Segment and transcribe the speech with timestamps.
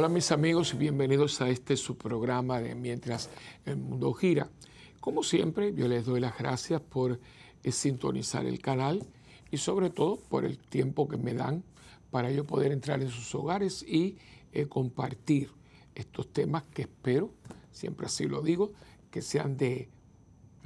[0.00, 3.28] Hola mis amigos y bienvenidos a este su programa de Mientras
[3.66, 4.48] el Mundo Gira.
[4.98, 7.20] Como siempre, yo les doy las gracias por
[7.62, 9.06] eh, sintonizar el canal
[9.50, 11.62] y sobre todo por el tiempo que me dan
[12.10, 14.16] para yo poder entrar en sus hogares y
[14.54, 15.50] eh, compartir
[15.94, 17.30] estos temas que espero,
[17.70, 18.72] siempre así lo digo,
[19.10, 19.90] que sean de,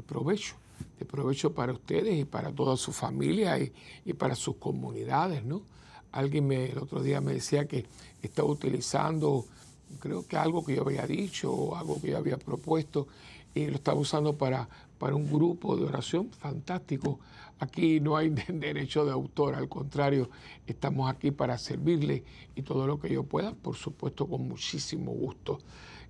[0.06, 0.54] provecho,
[1.00, 3.72] de provecho para ustedes y para toda su familia y,
[4.04, 5.62] y para sus comunidades, ¿no?
[6.12, 7.86] Alguien me, el otro día me decía que
[8.26, 9.46] estaba utilizando,
[10.00, 13.06] creo que algo que yo había dicho o algo que yo había propuesto,
[13.54, 17.20] y lo estaba usando para, para un grupo de oración fantástico.
[17.60, 20.28] Aquí no hay derecho de autor, al contrario,
[20.66, 22.24] estamos aquí para servirle
[22.56, 25.58] y todo lo que yo pueda, por supuesto, con muchísimo gusto.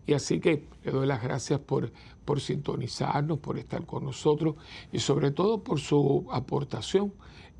[0.06, 1.90] Y así que le doy las gracias por,
[2.24, 4.56] por sintonizarnos, por estar con nosotros
[4.92, 7.12] y sobre todo por su aportación.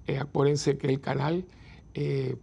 [0.06, 1.46] Eh, acuérdense que el canal
[1.94, 2.36] eh,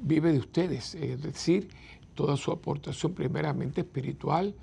[0.00, 1.68] vive de ustedes, es decir,
[2.14, 4.54] toda su aportación primeramente espiritual,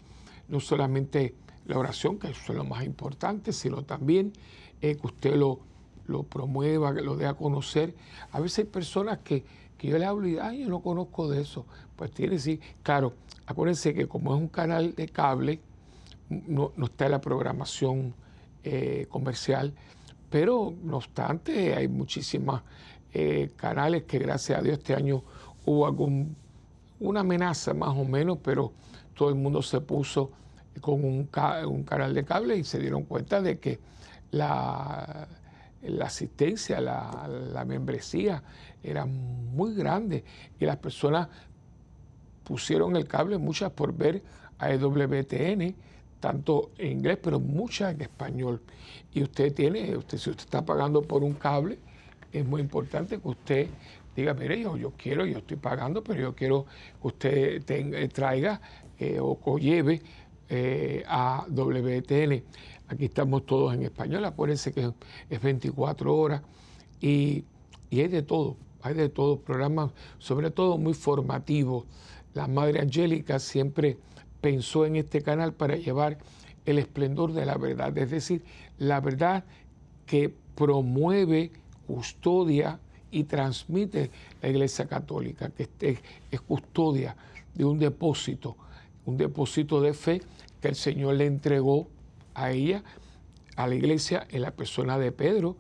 [0.48, 1.36] no solamente
[1.66, 4.34] la oración, que eso es lo más importante, sino también
[4.82, 5.60] eh, que usted lo,
[6.08, 7.94] lo promueva, que lo dé a conocer.
[8.32, 9.44] A veces hay personas que,
[9.80, 11.66] yo le hablo y, ay, yo no conozco de eso.
[11.96, 13.14] Pues tiene sí, claro,
[13.46, 15.60] acuérdense que como es un canal de cable,
[16.30, 18.14] no, está en la programación
[18.64, 19.74] eh, comercial,
[20.30, 22.64] pero no obstante hay muchísimas
[23.14, 25.24] eh, canales que gracias a Dios este año
[25.66, 26.10] hubo
[27.00, 28.72] una amenaza más o menos, pero
[29.16, 30.32] todo el mundo se puso
[30.82, 33.80] con un, canal de cable y se dieron cuenta de que
[34.32, 35.28] la,
[35.82, 38.44] la asistencia, la, la, membresía
[38.84, 40.24] era muy grande
[40.60, 41.30] y las personas
[42.44, 44.22] pusieron el cable, muchas por ver
[44.60, 45.76] a EWTN,
[46.20, 48.62] tanto en inglés, pero muchas en español.
[49.14, 51.80] Y usted tiene, usted, si usted está pagando por un cable,
[52.40, 53.68] es muy importante que usted
[54.16, 56.66] diga, mire, yo, quiero, yo estoy pagando, pero yo quiero
[57.02, 58.60] que usted eh, traiga
[58.98, 60.02] eh, o, lleve
[60.50, 62.44] eh, a WTN.
[62.88, 64.92] Aquí estamos todos en español, acuérdense que
[65.30, 66.42] es 24 horas
[67.00, 67.44] y,
[67.90, 71.86] y hay de todo, hay de todo, programas sobre todo muy formativos.
[72.34, 73.98] La Madre Angélica siempre
[74.42, 76.18] pensó en este canal para llevar
[76.66, 78.44] el esplendor de la verdad, es decir,
[78.78, 79.46] la verdad
[80.06, 81.52] que promueve
[81.88, 84.12] custodia y transmite
[84.42, 86.00] la Iglesia Católica, que
[86.30, 87.16] es custodia
[87.56, 88.56] de un depósito,
[89.06, 90.22] un depósito de fe
[90.62, 91.88] que el Señor le entregó
[92.36, 92.84] a ella,
[93.56, 95.56] a la Iglesia, en la persona de Pedro,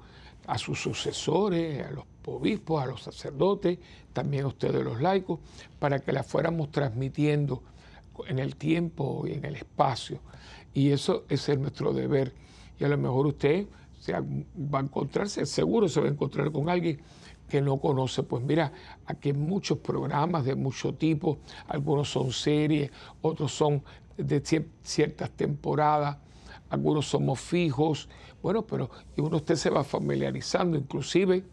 [0.45, 3.79] a sus sucesores, a los obispos, a los sacerdotes,
[4.13, 5.39] también a ustedes los laicos,
[5.79, 7.63] para que la fuéramos transmitiendo
[8.27, 10.19] en el tiempo y en el espacio.
[10.73, 12.33] Y eso es nuestro deber.
[12.79, 13.66] Y a lo mejor usted
[14.13, 17.00] va a encontrarse, seguro se va a encontrar con alguien
[17.47, 18.23] que no conoce.
[18.23, 18.72] Pues mira,
[19.06, 22.91] aquí hay muchos programas de mucho tipo, algunos son series,
[23.22, 23.84] otros son
[24.17, 24.41] de
[24.84, 26.17] ciertas temporadas,
[26.69, 28.09] algunos somos fijos,
[28.41, 31.44] bueno, pero uno usted se va familiarizando, inclusive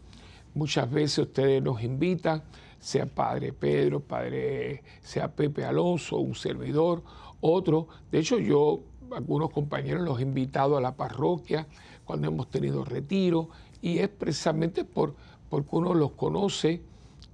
[0.53, 2.43] muchas veces ustedes nos invitan,
[2.79, 7.03] sea Padre Pedro, Padre, sea Pepe Alonso, un servidor,
[7.41, 7.87] otro.
[8.11, 11.67] De hecho, yo, algunos compañeros los he invitado a la parroquia,
[12.05, 13.49] cuando hemos tenido retiro,
[13.81, 15.15] y es precisamente por,
[15.49, 16.81] porque uno los conoce,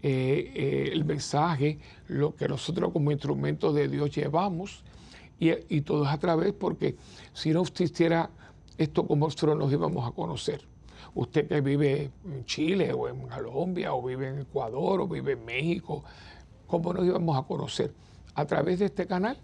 [0.04, 4.84] eh, eh, el mensaje, lo que nosotros como instrumentos de Dios llevamos,
[5.40, 6.96] y, todo es a través, porque
[7.34, 8.30] si no existiera
[8.78, 10.62] esto, como nosotros nos íbamos a conocer.
[11.16, 15.44] Usted que vive en Chile o en Colombia o vive en Ecuador o vive en
[15.44, 16.04] México,
[16.68, 17.92] ¿cómo nos íbamos a conocer?
[18.36, 19.38] A través de este canal.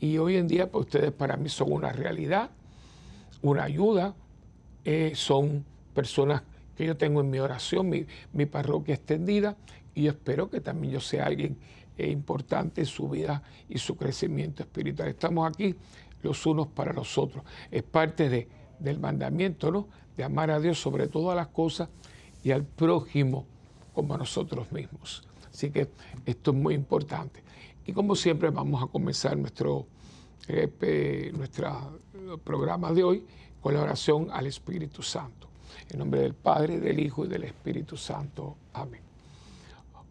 [0.00, 2.50] Y hoy en día, pues ustedes para mí son una realidad,
[3.42, 4.14] una ayuda,
[4.84, 5.64] eh, son
[5.94, 6.42] personas
[6.76, 9.56] que yo tengo en mi oración, mi, parroquia extendida,
[9.94, 11.56] y espero que también yo sea alguien
[11.96, 15.08] eh, importante en su vida y su crecimiento espiritual.
[15.08, 15.74] Estamos aquí
[16.22, 17.44] los unos para los otros.
[17.70, 18.48] Es parte de,
[18.78, 19.88] del mandamiento, ¿no?
[20.16, 21.88] De amar a Dios sobre todas las cosas
[22.42, 23.46] y al prójimo
[23.94, 25.22] como a nosotros mismos.
[25.52, 25.88] Así que
[26.26, 27.42] esto es muy importante.
[27.86, 29.86] Y como siempre vamos a comenzar nuestro,
[30.48, 32.00] eh, nuestro
[32.42, 33.24] programa de hoy
[33.64, 35.48] con la oración al Espíritu Santo.
[35.88, 38.58] En nombre del Padre, del Hijo y del Espíritu Santo.
[38.74, 39.00] Amén.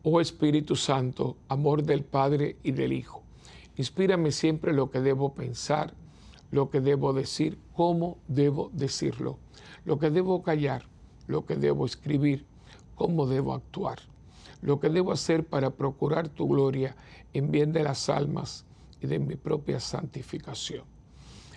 [0.01, 3.21] Oh Espíritu Santo, amor del Padre y del Hijo,
[3.75, 5.93] inspírame siempre lo que debo pensar,
[6.49, 9.37] lo que debo decir, cómo debo decirlo,
[9.85, 10.87] lo que debo callar,
[11.27, 12.47] lo que debo escribir,
[12.95, 13.99] cómo debo actuar,
[14.63, 16.95] lo que debo hacer para procurar tu gloria
[17.33, 18.65] en bien de las almas
[18.99, 20.92] y de mi propia santificación.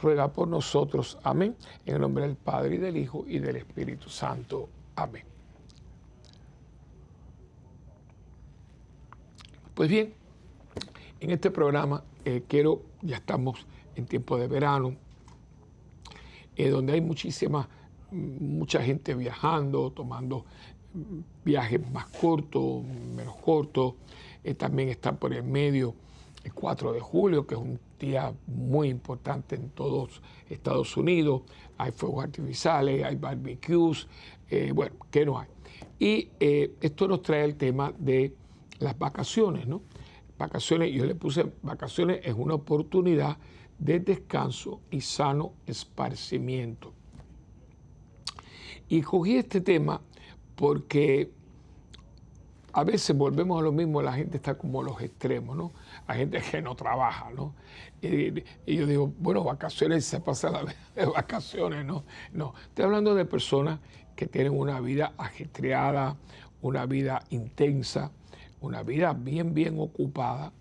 [0.00, 1.18] ruega por nosotros.
[1.22, 1.56] Amén.
[1.86, 4.68] En el nombre del Padre y del Hijo y del Espíritu Santo.
[4.96, 5.24] Amén.
[9.74, 10.14] Pues bien,
[11.20, 14.94] en este programa eh, quiero, ya estamos en tiempo de verano,
[16.54, 17.68] eh, donde hay muchísima,
[18.12, 20.44] mucha gente viajando, tomando
[20.94, 23.94] mm, viajes más cortos, menos cortos.
[24.44, 25.94] Eh, también está por el medio
[26.44, 31.42] el 4 de julio, que es un día muy importante en todos Estados Unidos.
[31.78, 34.06] Hay fuegos artificiales, hay barbecues,
[34.74, 35.48] bueno, ¿qué no hay?
[35.98, 38.34] Y esto nos trae el tema de
[38.78, 39.82] las vacaciones, ¿no?
[40.38, 43.38] Vacaciones, yo le puse vacaciones es una oportunidad
[43.78, 46.92] de descanso y sano esparcimiento.
[48.88, 50.00] Y cogí este tema
[50.56, 51.30] porque
[52.72, 55.72] a veces volvemos a lo mismo, la gente está como los extremos, ¿no?
[56.06, 57.54] Hay gente que no trabaja, ¿no?
[58.02, 58.34] Y,
[58.66, 62.04] yo digo, bueno, vacaciones, se pasa la vida de vacaciones, ¿no?
[62.32, 63.80] No, estoy hablando de personas
[64.14, 66.16] que tienen una vida ajetreada,
[66.60, 68.12] una vida intensa,
[68.60, 70.52] una vida bien, bien ocupada.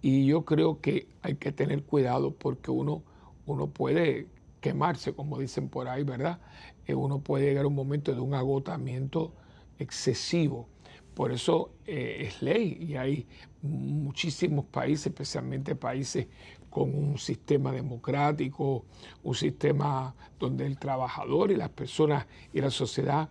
[0.00, 3.02] Y yo creo que hay que tener cuidado porque uno,
[3.46, 4.26] uno puede
[4.60, 6.40] quemarse, como dicen por ahí, ¿verdad?
[6.86, 9.32] Eh, uno puede llegar a un momento de un agotamiento
[9.78, 10.68] excesivo.
[11.14, 13.26] Por eso eh, es ley y hay
[13.62, 16.26] muchísimos países, especialmente países
[16.70, 18.86] con un sistema democrático,
[19.22, 23.28] un sistema donde el trabajador y las personas y la sociedad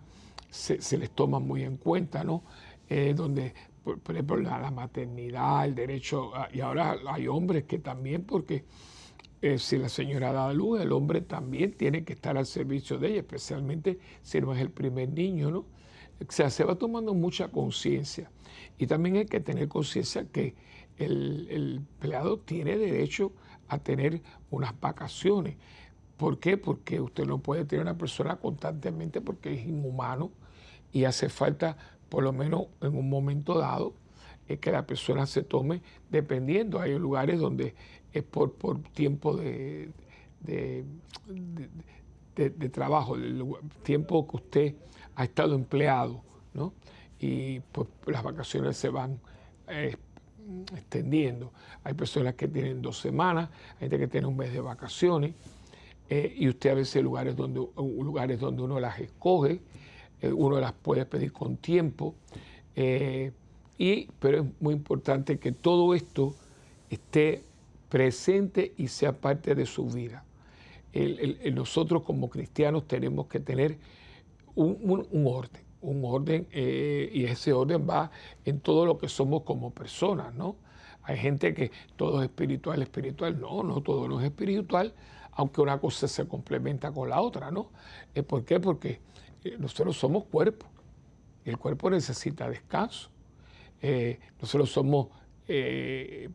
[0.48, 2.44] se, les toma muy en cuenta, ¿no?
[2.88, 8.64] Eh, donde por, ejemplo, la, maternidad, el derecho, y ahora hay hombres que también, porque
[9.40, 13.08] eh, si la señora da luz, el hombre también tiene que estar al servicio de
[13.08, 15.64] ella, especialmente si no es el primer niño, ¿no?
[16.28, 18.30] Se va tomando mucha conciencia.
[18.78, 20.54] Y también hay que tener conciencia que
[20.98, 23.32] el, empleado tiene derecho
[23.68, 25.56] a tener unas vacaciones.
[26.16, 26.56] ¿Por qué?
[26.56, 30.30] Porque usted no puede tener una persona constantemente porque es inhumano
[30.92, 31.76] y hace falta
[32.08, 33.94] por lo menos en un momento dado,
[34.46, 35.80] es que la persona se tome,
[36.10, 37.74] dependiendo, hay lugares donde
[38.12, 39.90] es por, por tiempo de,
[40.42, 40.84] de,
[42.68, 43.42] trabajo, el
[43.82, 44.74] tiempo que usted
[45.16, 46.22] ha estado empleado,
[46.54, 46.72] ¿no?
[47.18, 49.20] Y pues las vacaciones se van
[49.68, 49.96] eh,
[50.74, 51.52] extendiendo.
[51.84, 55.34] Hay personas que tienen dos semanas, hay gente que tiene un mes de vacaciones,
[56.08, 59.60] eh, y usted a veces lugares donde, lugares donde uno las escoge,
[60.20, 62.14] eh, uno las puede pedir con tiempo,
[63.78, 66.34] y, pero es muy importante que todo esto
[66.88, 67.44] esté
[67.90, 70.24] presente y sea parte de su vida.
[71.52, 73.76] nosotros como cristianos tenemos que tener
[74.54, 78.10] un, orden, un orden, eh, y ese orden va
[78.44, 80.56] en todo lo que somos como personas, ¿no?
[81.04, 84.94] Hay gente que todo es espiritual, espiritual, no, no todo no es espiritual,
[85.32, 87.70] aunque una cosa se complementa con la otra, ¿no?
[88.26, 88.60] ¿Por qué?
[88.60, 89.00] Porque
[89.44, 90.66] eh, nosotros somos cuerpo
[91.44, 93.10] y el cuerpo necesita descanso.
[93.80, 95.08] Eh, nosotros somos
[95.48, 96.28] eh,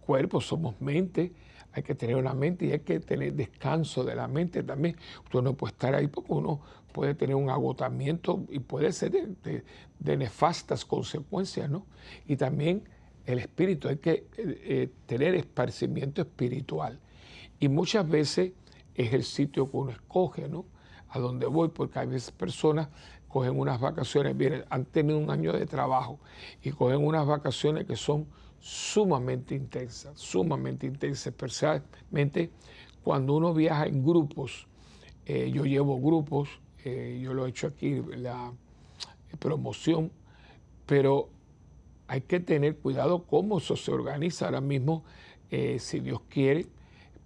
[0.00, 1.32] cuerpo, somos mente,
[1.72, 4.96] hay que tener una mente y hay que tener descanso de la mente también.
[5.24, 6.60] Usted no puede estar ahí porque uno
[6.98, 11.86] puede tener un agotamiento y puede ser de, nefastas consecuencias, ¿no?
[12.26, 12.82] Y también
[13.24, 16.98] el espíritu, hay que tener esparcimiento espiritual.
[17.60, 18.50] Y muchas veces
[18.96, 20.64] es el sitio que uno escoge, ¿no?
[21.10, 22.88] a donde voy, porque hay veces personas
[23.28, 26.18] cogen unas vacaciones, vienen, han tenido un año de trabajo
[26.62, 28.26] y cogen unas vacaciones que son
[28.58, 32.50] sumamente intensas, sumamente intensas, especialmente
[33.04, 34.66] cuando uno viaja en grupos.
[35.26, 36.48] Eh, yo llevo grupos,
[36.84, 38.52] eh, yo lo he hecho aquí, la
[39.38, 40.10] promoción,
[40.86, 41.28] pero
[42.06, 44.46] hay que tener cuidado cómo eso se organiza.
[44.46, 45.04] Ahora mismo,
[45.50, 46.66] eh, si Dios quiere,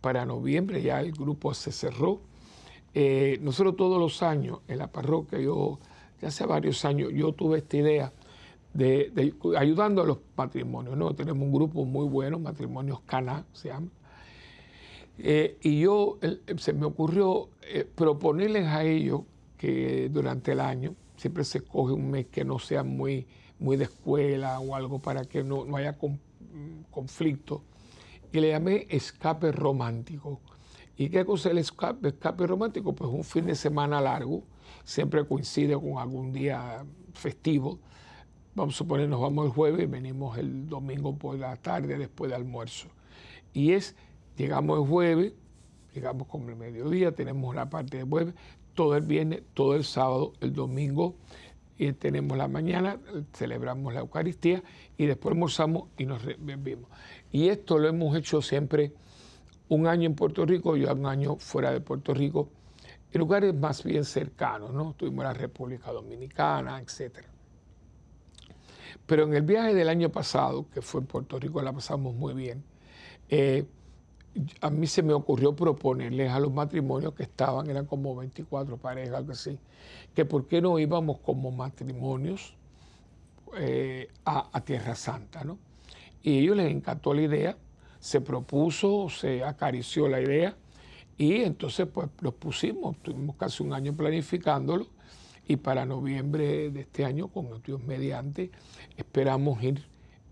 [0.01, 2.21] para noviembre ya el grupo se cerró
[2.95, 5.79] eh, nosotros todos los años en la parroquia, yo
[6.21, 8.13] hace varios años, yo tuve esta idea
[8.75, 11.15] de, ayudando a los matrimonios, ¿no?
[11.15, 13.89] Tenemos un grupo muy bueno, Matrimonios Cana se llama.
[15.19, 16.19] Eh, y yo
[16.59, 17.49] se me ocurrió
[17.95, 19.23] proponerles a ellos
[19.63, 23.29] que durante el año siempre se coge un mes que no sea muy,
[23.61, 25.97] muy de escuela o algo para que no, no haya
[26.91, 27.63] conflicto.
[28.33, 30.41] Y le llamé escape romántico.
[30.97, 32.93] ¿Y qué cosa es el escape, romántico?
[32.93, 34.43] Pues un fin de semana largo,
[34.83, 37.79] siempre coincide con algún día festivo.
[38.57, 42.31] Vamos a suponer, nos vamos el jueves y venimos el domingo por la tarde después
[42.31, 42.89] de almuerzo.
[43.53, 43.95] Y es,
[44.37, 45.35] llegamos el jueves,
[45.95, 48.35] llegamos como el mediodía, tenemos la parte de jueves,
[48.75, 51.15] todo el viernes, todo el sábado, el domingo,
[51.79, 52.99] y tenemos la mañana,
[53.33, 54.63] celebramos la Eucaristía
[54.97, 56.89] y después almorzamos y nos vemos.
[57.31, 58.93] Y esto lo hemos hecho siempre
[59.69, 62.49] un año en Puerto Rico y un año fuera de Puerto Rico,
[63.13, 64.95] en lugares más bien cercanos, ¿no?
[64.97, 67.29] Tuvimos la República Dominicana, etcétera.
[69.07, 72.35] Pero en el viaje del año pasado, que fue en Puerto Rico, la pasamos muy
[72.35, 72.63] bien.
[73.29, 73.65] Eh,
[74.61, 79.15] a mí se me ocurrió proponerles a los matrimonios que estaban, eran como 24 parejas,
[79.15, 79.59] algo así,
[80.15, 82.55] que por qué no íbamos como matrimonios
[83.57, 85.59] eh, a, Tierra Santa, ¿no?
[86.23, 87.57] Y a ellos les encantó la idea,
[88.01, 90.57] se propuso, se acarició la idea,
[91.19, 94.87] y entonces pues los pusimos, tuvimos casi un año planificándolo,
[95.47, 98.51] y para noviembre de este año, con Dios mediante,
[98.97, 99.85] esperamos ir,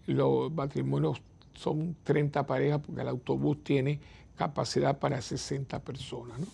[0.06, 1.20] los matrimonios
[1.60, 4.00] son 30 parejas porque el autobús tiene
[4.34, 6.38] capacidad para 60 personas.
[6.40, 6.46] ¿no?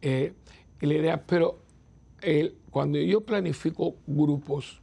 [0.00, 0.32] Eh,
[0.80, 1.58] idea, pero
[2.70, 4.80] cuando yo planifico grupos,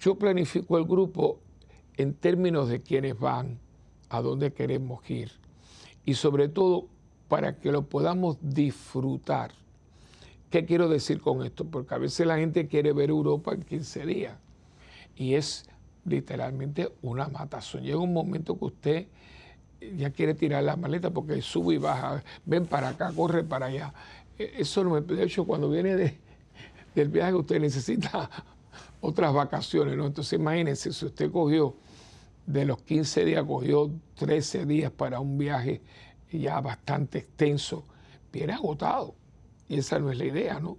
[0.00, 1.40] yo planifico el grupo
[1.96, 3.58] en términos de quiénes van,
[4.08, 5.32] a dónde queremos ir
[6.04, 6.86] y sobre todo
[7.28, 9.50] para que lo podamos disfrutar.
[10.50, 11.64] ¿Qué quiero decir con esto?
[11.64, 14.38] Porque a veces la gente quiere ver Europa en 15 días
[15.16, 15.68] y es
[16.04, 17.82] literalmente una matazón.
[17.82, 19.06] Llega un momento que usted
[19.96, 23.92] ya quiere tirar la maleta porque sube y baja, ven para acá, corre para allá.
[24.38, 26.18] E, eso no me, de hecho, cuando viene de,
[26.94, 28.30] del viaje usted necesita
[29.00, 30.06] otras vacaciones, ¿no?
[30.06, 31.76] Entonces imagínense, si usted cogió
[32.46, 35.82] de los 15 días, cogió 13 días para un viaje
[36.32, 37.84] ya bastante extenso,
[38.32, 39.14] viene agotado.
[39.68, 40.78] Y esa no es la idea, ¿no?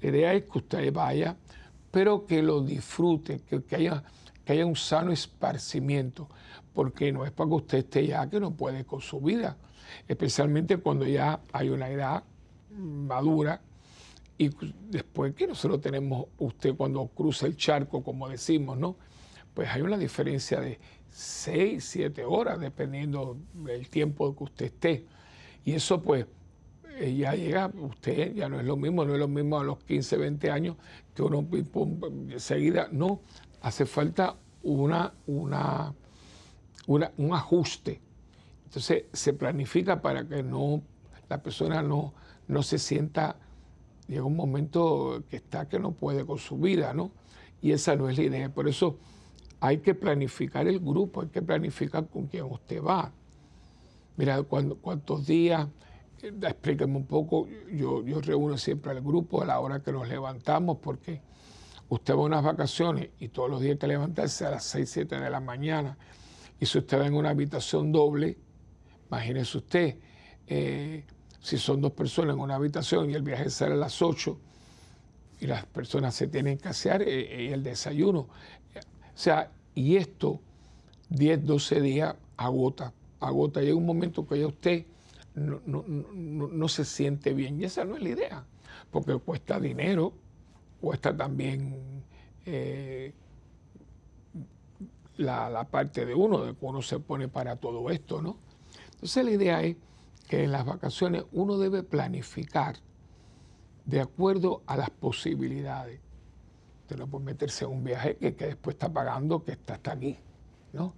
[0.00, 1.36] La idea es que usted vaya,
[1.90, 4.02] pero que lo disfrute, que, que haya,
[4.44, 6.28] que haya un sano esparcimiento,
[6.72, 9.56] porque no es para que usted esté ya que no puede con su vida,
[10.08, 12.24] especialmente cuando ya hay una edad
[12.76, 13.60] madura
[14.36, 14.50] y
[14.90, 18.96] después que nosotros tenemos usted cuando cruza el charco, como decimos, ¿no?
[19.54, 25.06] Pues hay una diferencia de 6, 7 horas, dependiendo del tiempo que usted esté.
[25.64, 26.26] Y eso pues
[26.98, 29.78] eh, ya llega, usted ya no es lo mismo, no es lo mismo a los
[29.84, 30.76] 15, 20 años
[31.14, 31.46] que uno
[32.30, 33.20] enseguida, no,
[33.64, 35.94] hace falta una, una,
[36.86, 37.98] un ajuste.
[38.64, 40.82] Entonces se planifica para que no
[41.30, 42.12] la persona no,
[42.46, 43.36] no se sienta,
[44.06, 47.10] llega un momento que está que no puede con su vida, ¿no?
[47.62, 48.52] Y esa no es la idea.
[48.52, 48.98] Por eso
[49.60, 53.12] hay que planificar el grupo, hay que planificar con quién usted va.
[54.18, 55.66] Mira, cuando, cuántos días,
[56.20, 60.06] eh, explíqueme un poco, yo, yo reúno siempre al grupo a la hora que nos
[60.06, 61.22] levantamos, porque
[61.94, 64.90] usted va a unas vacaciones y todos los días hay que levantarse a las 6,
[64.90, 65.96] 7 de la mañana.
[66.60, 68.38] Y si usted va en una habitación doble,
[69.08, 69.96] imagínese usted,
[70.46, 71.04] eh,
[71.40, 74.38] si son dos personas en una habitación y el viaje sale a las 8
[75.40, 78.20] y las personas se tienen que hacer eh, y el desayuno.
[78.20, 78.28] O
[79.16, 80.40] sea, y esto
[81.10, 83.60] 10, 12 días agota, agota.
[83.60, 84.86] Llega un momento que ya usted
[85.34, 88.44] no, se siente bien y esa no es la idea,
[88.90, 90.12] porque cuesta dinero,
[90.84, 92.04] cuesta también
[92.44, 93.12] eh,
[95.16, 98.36] la, la, parte de uno, de que uno se pone para todo esto, ¿no?
[98.92, 99.76] Entonces la idea es
[100.28, 102.76] que en las vacaciones uno debe planificar
[103.84, 106.00] de acuerdo a las posibilidades.
[106.82, 110.18] Usted no puede meterse en un viaje que, después está pagando, que está hasta aquí,
[110.72, 110.94] ¿no?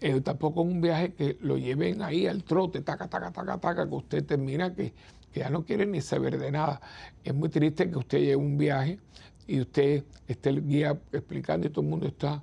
[0.00, 3.94] Eh, tampoco un viaje que lo lleven ahí al trote, taca, taca, taca, taca, que
[3.94, 4.92] usted termina que,
[5.40, 6.80] ya no quiere ni saber de nada.
[7.24, 8.98] Es muy triste que usted lleve un viaje
[9.46, 12.42] y usted esté el guía explicando y todo el mundo está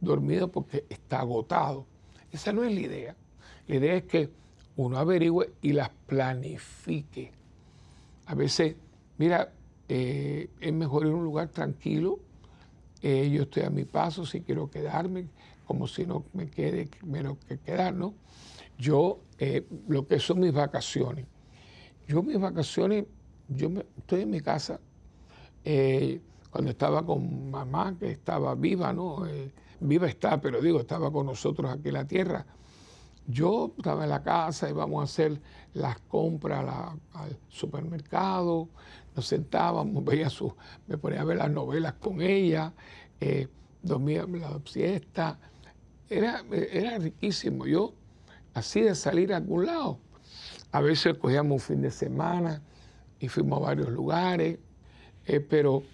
[0.00, 1.86] dormido porque está agotado.
[2.30, 3.16] Esa no es la idea.
[3.66, 4.30] La idea es que
[4.76, 7.32] uno averigüe y las planifique.
[8.26, 8.76] A veces,
[9.18, 9.52] mira,
[9.88, 12.18] eh, es mejor ir a un lugar tranquilo.
[13.02, 15.28] Eh, yo estoy a mi paso si quiero quedarme,
[15.66, 18.14] como si no me quede menos que quedar, ¿no?
[18.78, 21.26] Yo, eh, lo que son mis vacaciones.
[22.06, 23.06] Yo mis vacaciones,
[23.48, 24.80] yo estoy en mi casa.
[26.50, 29.24] cuando estaba con mamá, que estaba viva, ¿no?
[29.80, 32.46] viva está, pero digo, estaba con nosotros aquí en la tierra
[33.26, 35.40] yo estaba en la casa, íbamos a hacer
[35.72, 36.64] las compras
[37.12, 38.68] al supermercado,
[39.14, 40.54] nos sentábamos, veía su,
[40.86, 42.72] me ponía a ver las novelas con ella,
[43.20, 43.48] eh,
[43.82, 45.38] dormía la siesta.
[46.08, 47.66] Era, era riquísimo.
[47.66, 47.94] Yo,
[48.52, 49.98] así de salir a algún lado.
[50.74, 52.60] A veces cogíamos un fin de semana
[53.20, 54.58] y fuimos a varios lugares,
[55.24, 55.84] eh, pero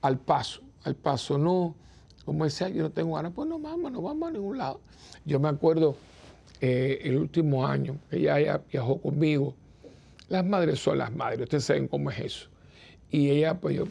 [0.00, 1.74] al paso, al paso no.
[2.24, 4.80] Como decía, yo no tengo ganas, pues no vamos, no vamos a ningún lado.
[5.24, 5.96] Yo me acuerdo
[6.60, 9.56] eh, el último año, ella, viajó conmigo.
[10.28, 12.48] Las madres son las madres, ustedes saben cómo es eso.
[13.10, 13.86] Y ella, pues yo,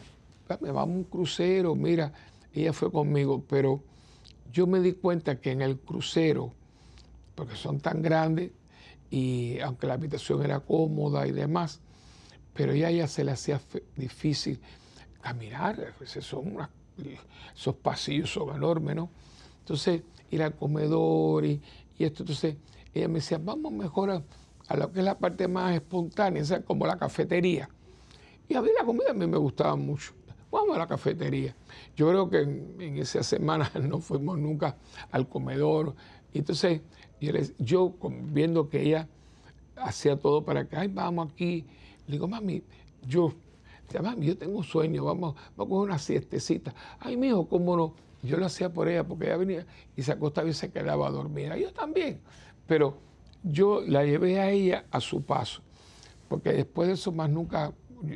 [0.62, 2.10] me vamos a un crucero, mira,
[2.54, 3.82] ella fue conmigo, pero
[4.50, 6.54] yo me di cuenta que en el crucero,
[7.34, 8.52] porque son tan grandes,
[9.10, 11.80] y aunque la habitación era cómoda y demás,
[12.54, 13.60] pero ella ya se le hacía
[13.96, 14.60] difícil
[15.20, 16.56] caminar, son
[17.54, 19.10] esos pasillos son enormes, ¿no?
[19.60, 21.60] Entonces, ir al comedor y,
[21.98, 22.56] esto, entonces
[22.94, 26.96] ella me decía, vamos mejor a, lo que es la parte más espontánea, como la
[26.96, 27.68] cafetería.
[28.48, 30.12] Y a mí la comida a mí me gustaba mucho.
[30.50, 31.54] Vamos a la cafetería.
[31.96, 34.76] Yo creo que en, esa semana no fuimos nunca
[35.10, 35.94] al comedor.
[37.20, 37.94] Y entonces yo,
[38.30, 39.08] viendo que ella
[39.76, 41.64] hacía todo para que, ay, vamos aquí.
[42.06, 42.62] Le digo, mami,
[43.06, 43.32] yo,
[44.02, 46.74] mami, yo tengo sueño, vamos, vamos a coger una siestecita.
[47.00, 47.94] Ay, mijo, ¿cómo no?
[48.22, 51.10] Yo lo hacía por ella porque ella venía y se acostaba y se quedaba a
[51.10, 51.54] dormir.
[51.54, 52.20] Yo también.
[52.66, 52.98] Pero
[53.42, 55.62] yo la llevé a ella a su paso.
[56.28, 57.72] Porque después de eso más nunca,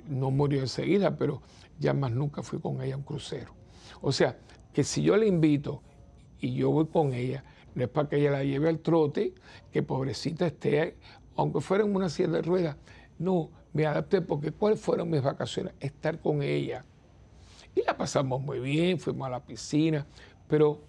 [0.08, 1.40] no murió enseguida, pero
[1.78, 3.52] ya más nunca fui con ella a un crucero.
[4.00, 4.36] O sea,
[4.72, 5.82] que si yo la invito
[6.40, 9.34] y yo voy con ella, no es para que ella la lleve al trote,
[9.72, 10.96] que pobrecita esté,
[11.36, 12.76] aunque fuera en una silla de ruedas.
[13.18, 15.74] No, me adapté porque ¿cuáles fueron mis vacaciones?
[15.80, 16.84] Estar con ella.
[17.74, 20.06] Y la pasamos muy bien, fuimos a la piscina,
[20.46, 20.82] pero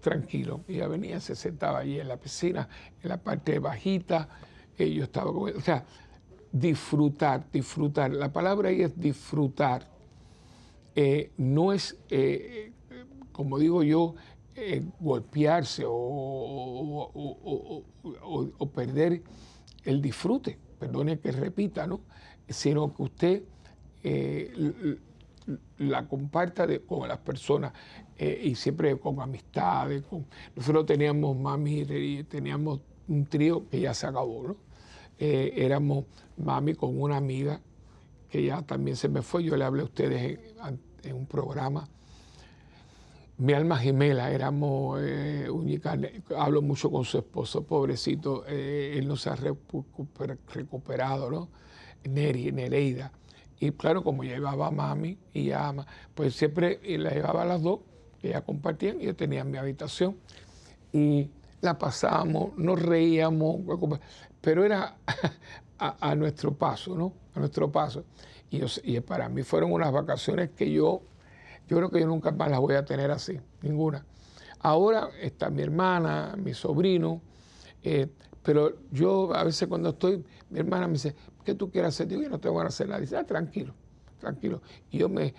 [0.00, 0.60] tranquilo.
[0.68, 2.68] Ella venía, se sentaba allí en la piscina,
[3.02, 4.28] en la parte bajita,
[4.78, 5.58] y yo estaba con ella.
[5.58, 5.84] O sea,
[6.52, 8.12] disfrutar, disfrutar.
[8.12, 9.88] La palabra ahí es disfrutar.
[10.94, 12.72] Eh, no es, eh,
[13.32, 14.14] como digo yo,
[14.56, 17.12] eh, golpearse o,
[18.74, 19.22] perder
[19.84, 22.00] el disfrute, perdone que repita, ¿no?
[22.48, 23.42] Sino que usted
[25.78, 27.72] la comparta con las personas
[28.18, 30.04] eh, y siempre con amistades.
[30.54, 31.84] Nosotros teníamos mami,
[32.24, 34.56] teníamos un trío que ya se acabó, ¿no?
[35.18, 36.04] Eh, éramos
[36.36, 37.60] mami con una amiga
[38.28, 40.38] que ya también se me fue, yo le hablé a ustedes
[41.02, 41.88] en, un programa.
[43.38, 45.98] Mi alma gemela, éramos eh, únicas,
[46.36, 51.48] hablo mucho con su esposo, pobrecito, él no se ha recuperado, ¿no?
[52.04, 53.12] Neri, Nereida
[53.58, 57.62] y claro, como llevaba a mami y a ama, pues siempre la llevaba a las
[57.62, 57.80] dos,
[58.22, 60.16] ya compartían, y yo tenía mi habitación.
[60.92, 63.60] Y la pasábamos, nos reíamos,
[64.40, 64.96] pero era
[65.78, 67.12] a, nuestro paso, ¿no?
[67.34, 68.04] A nuestro paso.
[68.50, 71.02] Y, para mí fueron unas vacaciones que yo,
[71.68, 74.04] yo creo que yo nunca más las voy a tener así, ninguna.
[74.60, 77.20] Ahora está mi hermana, mi sobrino,
[77.82, 78.08] eh,
[78.42, 82.06] pero yo a veces cuando estoy, mi hermana me dice, ¿qué tú quieres hacer?
[82.06, 83.00] Digo, yo no te voy a hacer nada.
[83.00, 83.74] Dice, ah, tranquilo,
[84.20, 84.62] tranquilo.
[84.90, 85.34] Y yo me,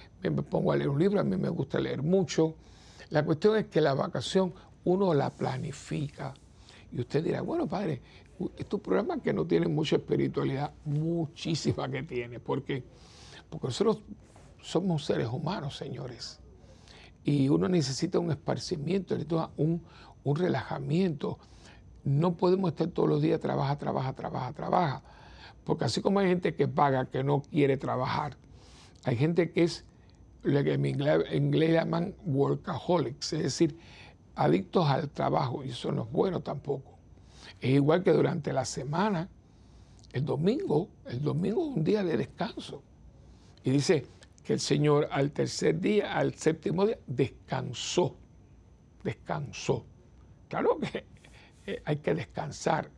[0.49, 2.55] pongo a leer un libro, a mí me gusta leer mucho.
[3.09, 6.33] La cuestión es que la vacación uno la planifica.
[6.91, 8.01] Y usted dirá, bueno, padre,
[8.57, 12.39] estos programas que no tienen mucha espiritualidad, muchísima que tiene.
[12.39, 12.83] ¿Por qué?
[13.49, 14.01] Porque nosotros
[14.67, 16.41] somos seres humanos, señores.
[17.23, 19.81] Y uno necesita un esparcimiento, necesita un,
[20.25, 21.39] un relajamiento.
[22.03, 25.03] No podemos estar todos los días, trabaja, trabaja, trabaja, trabaja.
[25.63, 28.35] Porque así como hay gente que paga, que no quiere trabajar,
[29.05, 29.85] hay gente que es
[30.43, 33.77] lo que en inglés, llaman workaholics, es decir,
[34.35, 36.91] adictos al trabajo, y eso no es bueno tampoco.
[37.61, 39.29] Es igual que durante la semana,
[40.11, 42.83] el domingo, el domingo es un día de descanso.
[43.63, 44.05] Y dice
[44.47, 48.15] que el Señor al tercer día, al séptimo día, descansó,
[49.03, 49.85] descansó.
[50.47, 51.05] Claro que
[51.65, 52.89] eh, hay que descansar.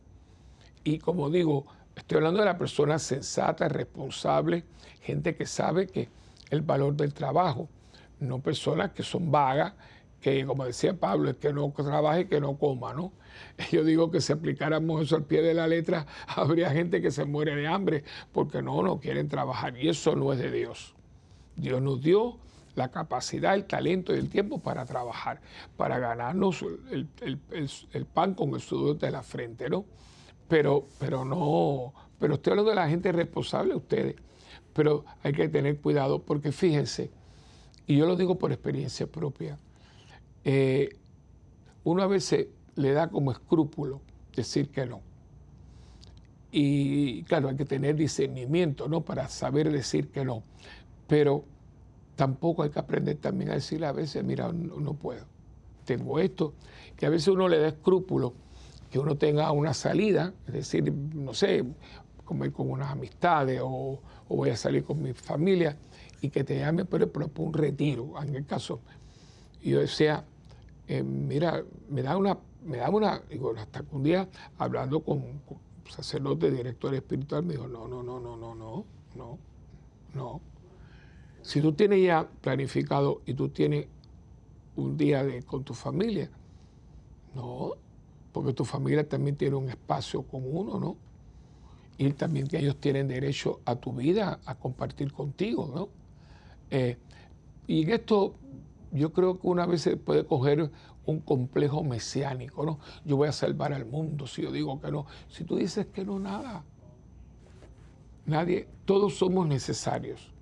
[0.84, 1.66] Y como digo,
[2.00, 4.64] Estoy hablando de la persona sensata, responsable,
[5.02, 6.08] gente que sabe que
[6.50, 7.68] el valor del trabajo,
[8.20, 9.74] no personas que son vagas,
[10.20, 13.12] que como decía Pablo, es que no trabaje, que no coma, ¿no?
[13.70, 17.24] Yo digo que si aplicáramos eso al pie de la letra, habría gente que se
[17.24, 20.94] muere de hambre porque no, no quieren trabajar y eso no es de Dios.
[21.60, 22.38] Dios nos dio
[22.74, 25.40] la capacidad, el talento y el tiempo para trabajar,
[25.76, 27.08] para ganarnos el,
[27.92, 29.84] el pan con el sudor de la frente, ¿no?
[30.50, 34.16] pero, pero no, pero estoy hablando de la gente responsable, ustedes.
[34.74, 37.10] Pero hay que tener cuidado porque fíjense,
[37.86, 39.58] y yo lo digo por experiencia propia,
[40.44, 40.90] eh,
[41.84, 44.00] uno a veces le da como escrúpulo
[44.34, 45.02] decir que no.
[46.50, 49.02] Y claro, hay que tener discernimiento, ¿no?
[49.02, 50.42] Para saber decir que no.
[51.10, 51.44] Pero
[52.16, 55.26] tampoco hay que aprender también a decirle a veces, mira, no, no puedo.
[55.84, 56.54] Tengo esto,
[56.96, 58.32] que a veces uno le da escrúpulo
[58.90, 61.64] que uno tenga una salida, es decir, no sé,
[62.24, 65.76] comer con unas amistades o, voy a salir con mi familia
[66.20, 68.80] y que te llame por, por un retiro, en el caso.
[69.60, 70.24] Y yo decía,
[70.88, 75.20] eh, mira, me da una me daba una, digo, hasta que un día hablando con,
[75.40, 79.38] con sacerdote, director espiritual, me dijo, no, no, no, no, no, no, no,
[80.14, 80.40] no.
[81.42, 83.86] Si tú tienes ya planificado y tú tienes
[84.76, 86.30] un día de, con tu familia,
[87.34, 87.72] no,
[88.32, 90.96] porque tu familia también tiene un espacio con uno, ¿no?
[91.98, 95.88] Y también ellos tienen derecho a tu vida, a compartir contigo, ¿no?
[96.70, 96.96] Eh,
[97.66, 98.34] y en esto
[98.92, 100.70] yo creo que una vez se puede coger
[101.06, 102.78] un complejo mesiánico, ¿no?
[103.04, 105.06] Yo voy a salvar al mundo si yo digo que no.
[105.28, 106.64] Si tú dices que no, nada.
[108.26, 110.32] Nadie, todos somos necesarios.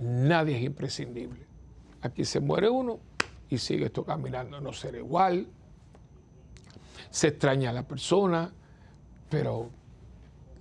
[0.00, 1.46] Nadie es imprescindible.
[2.02, 3.00] Aquí se muere uno
[3.48, 4.60] y sigue esto caminando.
[4.60, 5.48] No será igual.
[7.10, 8.52] Se extraña a la persona,
[9.28, 9.70] pero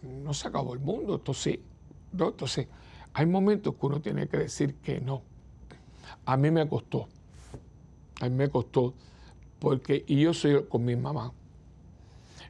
[0.02, 1.22] no se acabó el mundo.
[1.34, 1.62] Sí.
[2.14, 2.30] ¿no?
[2.30, 2.68] Entonces,
[3.14, 5.22] hay momentos que uno tiene que decir que no.
[6.26, 7.08] A mí me costó.
[8.22, 8.94] A mí me costó
[9.60, 11.34] porque, y yo soy con mi mamá.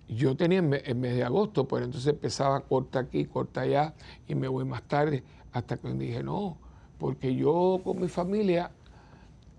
[0.08, 3.94] Yo tenía el mes de agosto, pues entonces empezaba corta aquí, corta allá,
[4.28, 6.58] y me voy más tarde, hasta que dije, no,
[6.98, 8.72] porque yo con mi familia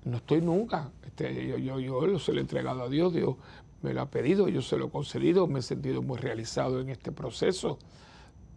[0.05, 0.91] no estoy nunca.
[1.05, 3.37] Este, yo, se lo he entregado a Dios, Dios
[3.83, 6.89] me lo ha pedido, yo se lo he concedido, me he sentido muy realizado en
[6.89, 7.79] este proceso.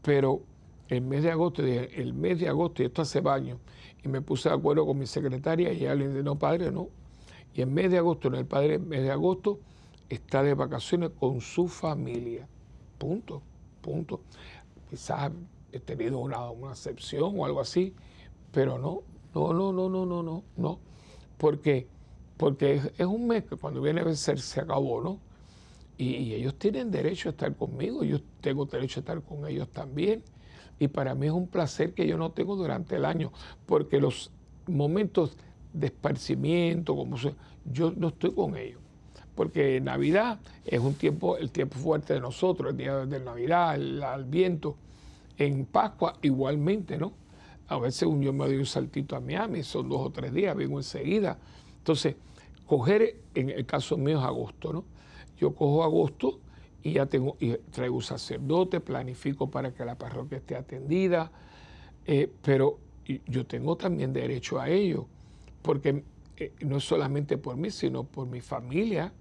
[0.01, 0.41] Pero
[0.87, 3.59] el mes de agosto, dije, el mes de agosto, y esto hace baño,
[4.03, 6.89] y me puse de acuerdo con mi secretaria y le dijo, no, padre, no,
[7.53, 9.59] y en mes de agosto, en el padre, mes de agosto,
[10.09, 12.47] está de vacaciones con su familia.
[12.97, 13.41] Punto,
[13.81, 14.21] punto.
[14.89, 15.31] Quizás
[15.71, 17.93] he tenido una, una excepción o algo así,
[18.51, 19.01] pero no,
[19.33, 20.79] no, no, no, no, no, no, no.
[21.37, 21.87] Porque,
[22.37, 25.19] porque es, un mes que cuando viene a vencer se acabó, ¿no?
[25.97, 30.23] Y, ellos tienen derecho a estar conmigo, yo tengo derecho a estar con ellos también.
[30.79, 33.31] Y para mí es un placer que yo no tengo durante el año,
[33.67, 34.31] porque los
[34.67, 35.37] momentos
[35.73, 37.17] de esparcimiento, como
[37.65, 38.81] yo no estoy con ellos.
[39.35, 44.03] Porque Navidad es un tiempo, el tiempo fuerte de nosotros, el día de Navidad, el,
[44.25, 44.75] viento.
[45.37, 47.13] En Pascua igualmente, ¿no?
[47.71, 50.77] A veces yo me doy un saltito a Miami, son dos o tres días, vengo
[50.77, 51.39] enseguida.
[51.77, 52.17] Entonces,
[52.65, 54.83] coger, en el caso mío es agosto, ¿no?
[55.37, 56.41] Yo cojo agosto
[56.83, 61.31] y ya tengo, y traigo un sacerdote, planifico para que la parroquia esté atendida,
[62.05, 62.77] eh, pero
[63.25, 65.07] yo tengo también derecho a ello
[65.61, 66.03] porque
[66.35, 69.13] eh, no solamente por mí, sino por mi familia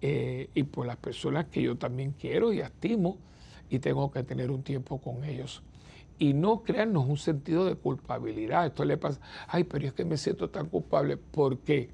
[0.00, 3.18] eh, y por las personas que yo también quiero y estimo
[3.70, 5.62] y tengo que tener un tiempo con ellos.
[6.18, 8.66] Y no crearnos un sentido de culpabilidad.
[8.66, 11.16] Esto le pasa, ay, pero es que me siento tan culpable.
[11.16, 11.90] ¿Por qué?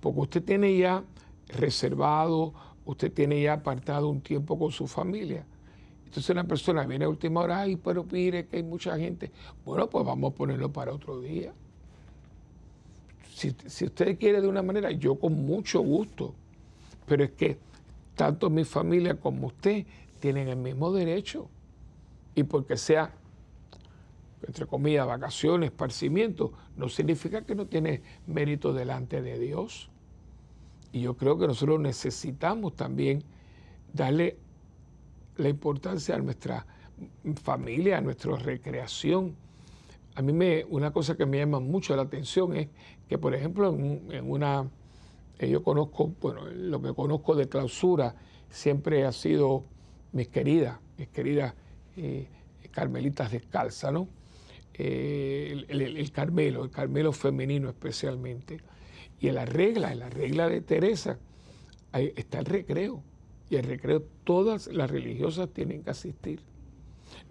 [0.00, 1.04] Porque usted tiene ya
[1.48, 2.52] reservado,
[2.84, 5.46] usted tiene ya apartado un tiempo con su familia.
[6.04, 9.30] Entonces una persona viene a última hora, ay, pero mire que hay mucha gente.
[9.64, 11.52] Bueno, pues vamos a ponerlo para otro día
[13.36, 16.34] si, usted quiere de una manera, yo con mucho gusto.
[17.06, 17.58] Pero es que
[18.14, 19.84] tanto mi familia como usted
[20.20, 21.48] tienen el mismo derecho.
[22.34, 23.12] Y porque sea,
[24.46, 29.90] entre comillas, vacaciones, esparcimiento, no significa que no tiene mérito delante de Dios.
[30.92, 33.24] Y yo creo que nosotros necesitamos también
[33.92, 34.38] darle
[35.36, 36.66] la importancia a nuestra
[37.42, 39.36] familia, a nuestra recreación
[40.16, 42.68] a mí me, una cosa que me llama mucho la atención es
[43.06, 44.66] que, por ejemplo, en, una,
[45.38, 48.14] eh, yo conozco, bueno, lo que conozco de clausura
[48.48, 49.64] siempre ha sido
[50.12, 51.54] mis queridas, mis queridas
[51.98, 52.28] eh,
[52.70, 54.08] carmelitas descalzas, ¿no?
[54.78, 58.60] Eh, el, Carmelo, el Carmelo femenino especialmente.
[59.18, 61.18] Y en la regla, en la regla de Teresa,
[61.92, 63.02] ahí está el recreo.
[63.48, 66.40] Y el recreo todas las religiosas tienen que asistir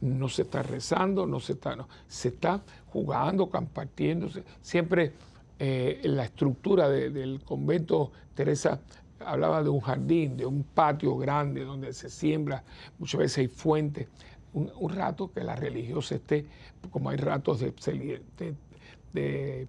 [0.01, 4.43] no se está rezando, no se está, no, se está jugando, compartiéndose.
[4.61, 5.13] Siempre
[5.59, 8.81] eh, la estructura del convento Teresa
[9.19, 12.63] hablaba de un jardín, de un patio grande donde se siembra,
[12.99, 14.07] muchas veces hay fuentes.
[14.55, 16.47] Un, rato que la religiosa esté,
[16.89, 19.67] como hay ratos de,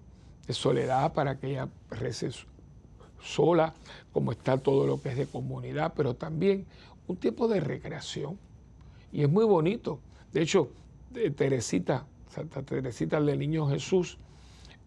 [0.49, 2.31] soledad para que ella rece
[3.21, 3.73] sola,
[4.13, 6.65] como está todo lo que es de comunidad, pero también
[7.05, 8.39] un tiempo de recreación.
[9.11, 9.99] Y es muy bonito
[10.37, 10.69] de hecho,
[11.35, 14.17] Teresita, Santa Teresita del Niño Jesús,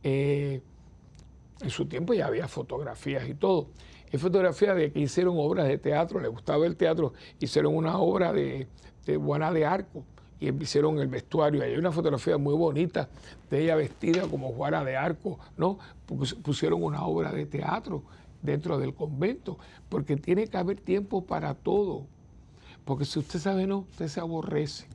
[0.03, 0.61] eh,
[1.61, 3.69] en su tiempo ya había fotografías y todo.
[4.13, 8.33] Hay fotografías de que hicieron obras de teatro, le gustaba el teatro, hicieron una obra
[8.33, 8.69] de,
[9.07, 10.05] de Juana de Arco
[10.41, 11.63] y hicieron el vestuario.
[11.63, 13.09] Hay una fotografía muy bonita
[13.51, 15.79] de ella vestida como Juana de Arco, ¿no?
[16.43, 18.03] Pusieron una obra de teatro
[18.43, 19.59] dentro del convento,
[19.89, 22.07] porque tiene que haber tiempo para todo.
[22.87, 24.87] Porque si usted sabe, no, usted se aborrece.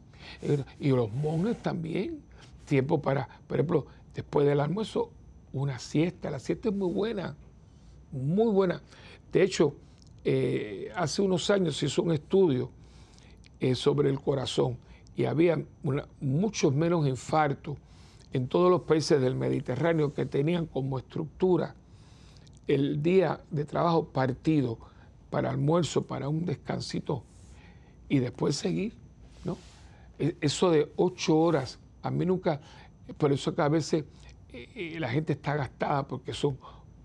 [0.80, 2.22] Y los monjes también.
[2.65, 5.12] Tiempo para, por ejemplo, después del almuerzo,
[5.54, 6.32] una siesta.
[6.32, 7.36] La siesta es muy buena,
[8.12, 8.82] muy buena.
[9.32, 9.76] De hecho,
[10.24, 12.72] eh, hace unos años se hizo un estudio
[13.65, 14.78] eh, sobre el corazón
[15.15, 15.60] y había
[16.21, 17.75] muchos menos infartos
[18.32, 21.73] en todos los países del Mediterráneo que tenían como estructura
[22.67, 24.78] el día de trabajo partido
[25.32, 27.23] para almuerzo, para un descansito
[28.08, 28.93] y después seguir,
[29.43, 29.58] ¿no?
[30.19, 32.62] E, eso de ocho horas, a mí nunca,
[33.17, 34.04] por eso que a veces
[34.54, 36.60] eh, eh, la gente está gastada porque son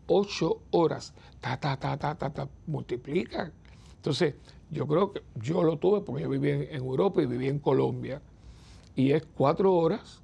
[0.09, 3.51] ocho horas, ta, ta, ta, ta, ta, ta, multiplica.
[3.97, 4.35] Entonces,
[4.71, 8.23] yo creo que yo lo tuve porque yo viví en, Europa y viví en Colombia,
[8.95, 10.21] y es cuatro horas,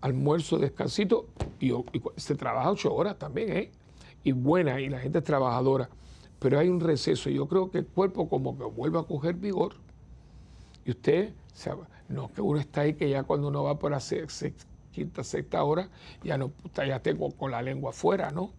[0.00, 1.26] almuerzo, descansito,
[1.60, 1.72] y,
[2.16, 3.70] se trabaja ocho horas también, ¿eh?
[4.22, 5.88] Y buena, y la gente es trabajadora,
[6.38, 9.34] pero hay un receso, y yo creo que el cuerpo como que vuelve a coger
[9.34, 9.74] vigor,
[10.84, 11.32] y usted,
[12.08, 14.28] no que uno está ahí que ya cuando uno va por hacer
[14.92, 15.88] quinta, sexta hora,
[16.22, 18.52] ya no, ya tengo con la lengua afuera, ¿no?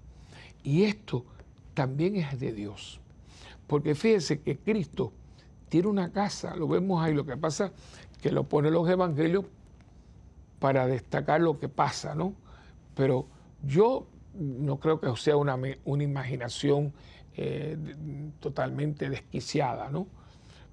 [0.63, 1.23] Y esto
[1.73, 2.99] también es de Dios.
[3.67, 5.11] Porque fíjese que Cristo
[5.69, 7.71] tiene una casa, lo vemos ahí, lo que pasa
[8.21, 9.45] que lo pone los evangelios
[10.59, 12.33] para destacar lo que pasa, ¿no?
[12.95, 13.27] Pero
[13.63, 16.93] yo no creo que sea una, una imaginación
[17.37, 17.77] eh,
[18.39, 20.07] totalmente desquiciada, ¿no?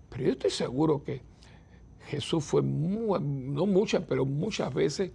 [0.09, 1.23] Pero yo estoy seguro que
[2.07, 5.11] Jesús fue, no muchas, pero muchas veces,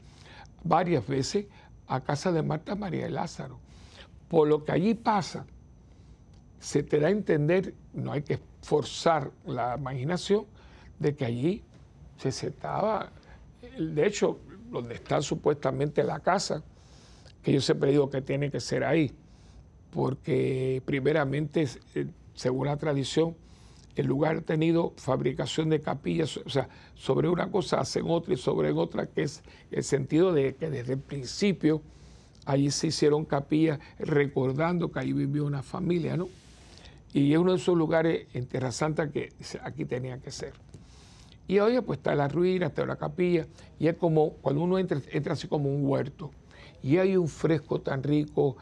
[0.63, 1.45] varias veces,
[1.87, 3.59] a casa de Marta, María y Lázaro.
[4.27, 5.45] Por lo que allí pasa,
[6.59, 10.45] se te da a entender, no hay que forzar la imaginación,
[10.99, 11.63] de que allí
[12.17, 13.11] se sentaba,
[13.77, 14.39] de hecho,
[14.71, 16.63] donde está supuestamente la casa,
[17.41, 19.11] que yo siempre digo que tiene que ser ahí,
[19.91, 23.35] porque primeramente, eh, según la tradición,
[23.95, 28.37] el lugar ha tenido fabricación de capillas, o sea, sobre una cosa hacen otra y
[28.37, 29.41] sobre otra, que es
[29.71, 31.81] el sentido de que desde el principio
[32.45, 36.29] allí se hicieron capillas recordando que ahí vivió una familia, ¿no?
[37.13, 40.53] Y es uno de esos lugares en Tierra Santa que aquí tenía que ser.
[41.47, 43.47] Y hoy pues está la ruina, está la capilla,
[43.79, 46.31] y es como, cuando uno entra, entra así como un huerto,
[46.83, 48.57] y hay un fresco tan rico,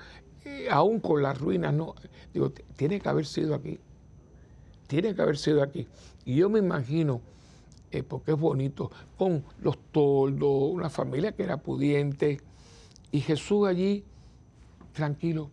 [0.70, 1.96] aún con las ruinas, no,
[2.32, 3.80] digo, tiene que haber sido aquí
[4.88, 5.88] tiene que haber sido aquí.
[6.26, 7.22] Y yo me imagino,
[7.92, 12.40] eh, porque es bonito, con los toldos, una familia que era pudiente,
[13.12, 14.04] y Jesús allí,
[14.94, 15.50] tranquilo,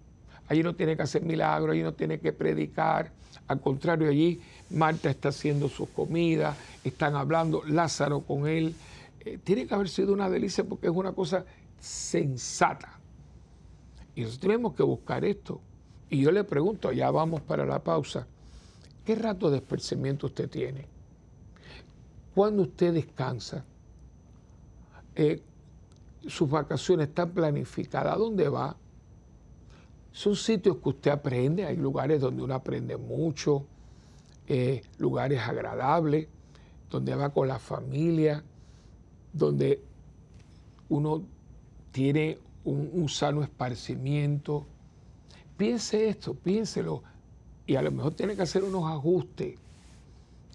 [0.53, 3.13] allí no tiene que hacer milagros, allí no tiene que predicar,
[3.49, 8.75] al contrario, allí Marta está haciendo su comida, están hablando, Lázaro con él.
[9.21, 11.45] Eh, tiene que haber sido una delicia porque es una cosa
[11.79, 12.99] sensata.
[14.15, 15.61] Y nosotros tenemos que buscar esto.
[16.09, 18.27] Y yo le pregunto, ya vamos para la pausa,
[19.05, 20.87] ¿Qué rato de esparcimiento usted tiene?
[22.35, 23.65] ¿Cuándo usted descansa?
[25.15, 25.43] Eh,
[26.27, 28.15] sus vacaciones están planificadas.
[28.15, 28.77] ¿A dónde va?
[30.13, 31.65] Son sitios que usted aprende.
[31.65, 33.65] Hay lugares donde uno aprende mucho,
[34.47, 36.29] eh, lugares agradables,
[36.91, 38.45] donde va con la familia,
[39.33, 39.81] donde
[40.89, 41.23] uno
[41.91, 44.67] tiene un, un sano esparcimiento.
[45.57, 47.03] Piense esto, piénselo
[47.67, 49.57] y a lo mejor tiene que hacer unos ajustes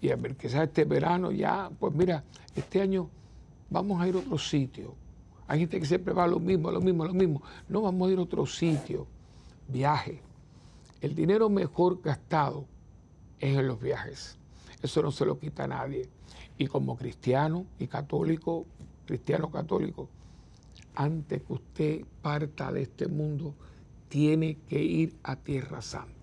[0.00, 2.22] y a ver sea este verano ya, pues mira,
[2.54, 3.08] este año
[3.68, 4.94] vamos a ir a otro sitio.
[5.46, 7.42] Hay gente que siempre va a lo mismo, a lo mismo, a lo mismo.
[7.68, 9.06] No, vamos a ir a otro sitio.
[9.68, 10.20] Viaje.
[11.00, 12.66] El dinero mejor gastado
[13.38, 14.36] es en los viajes.
[14.82, 16.08] Eso no se lo quita a nadie.
[16.56, 18.66] Y como cristiano y católico,
[19.06, 20.08] cristiano católico,
[20.94, 23.54] antes que usted parta de este mundo,
[24.08, 26.18] tiene que ir a Tierra Santa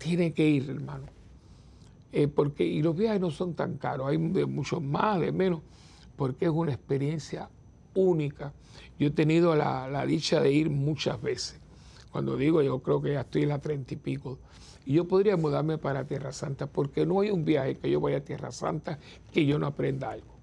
[0.00, 1.06] tiene que ir, hermano.
[2.12, 5.60] Eh, porque, y los viajes no son tan caros, hay muchos más, de menos,
[6.16, 7.48] porque es una experiencia
[7.94, 8.52] única.
[8.98, 11.59] Yo he tenido la, dicha de ir muchas veces.
[12.10, 14.38] Cuando digo, yo creo que ya estoy en la treinta y pico.
[14.84, 18.18] Y yo podría mudarme para Tierra Santa, porque no hay un viaje que yo vaya
[18.18, 18.98] a Tierra Santa
[19.32, 20.40] que yo no aprenda algo.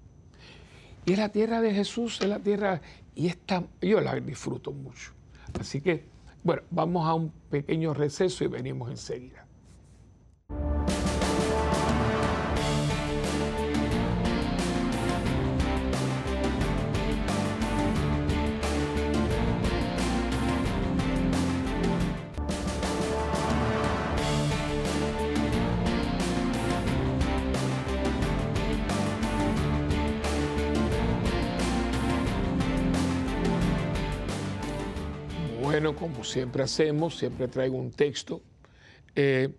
[1.04, 2.80] Y es la tierra de Jesús, es la tierra,
[3.14, 5.12] y esta, yo la disfruto mucho.
[5.58, 6.04] Así que,
[6.44, 9.47] bueno, vamos a un pequeño receso y venimos enseguida.
[35.68, 38.40] Bueno, como siempre hacemos, siempre traigo un texto.
[39.14, 39.50] Eh,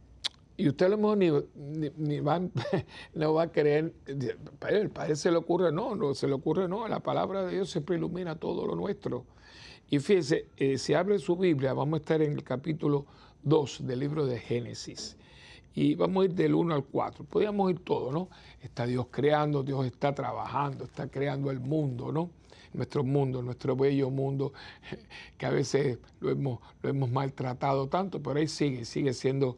[0.57, 1.19] y usted a lo mejor
[1.55, 2.41] ni, va,
[3.13, 6.87] no va a creer, el Padre se le ocurre, no, no se le ocurre, no,
[6.87, 9.27] la palabra de Dios siempre ilumina todo lo nuestro.
[9.87, 13.05] Y fíjese, eh, si abre su Biblia, vamos a estar en el capítulo
[13.43, 15.15] 2 del libro de Génesis.
[15.75, 17.23] Y vamos a ir del 1 al 4.
[17.25, 18.29] Podríamos ir todo, ¿no?
[18.63, 22.31] Está Dios creando, Dios está trabajando, está creando el mundo, ¿no?
[22.73, 24.53] Nuestro mundo, nuestro bello mundo,
[25.37, 29.57] que a veces lo hemos, maltratado tanto, pero ahí sigue, sigue siendo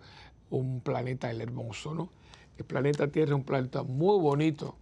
[0.50, 2.10] un planeta hermoso, ¿no?
[2.58, 4.76] El planeta Tierra es un planeta muy bonito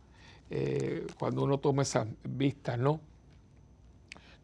[0.50, 3.00] eh, cuando uno toma esas vistas, ¿no?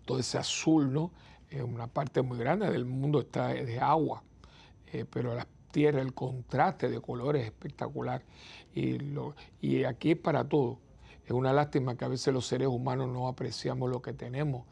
[0.05, 1.11] Todo ese azul, ¿no?
[1.63, 4.23] una parte muy grande del mundo está de agua,
[4.91, 8.23] eh, pero la tierra, el contraste de colores es espectacular.
[8.73, 8.97] Y,
[9.61, 10.79] y aquí es para todo.
[11.25, 14.65] Es una lástima que a veces los seres humanos no apreciamos lo que tenemos.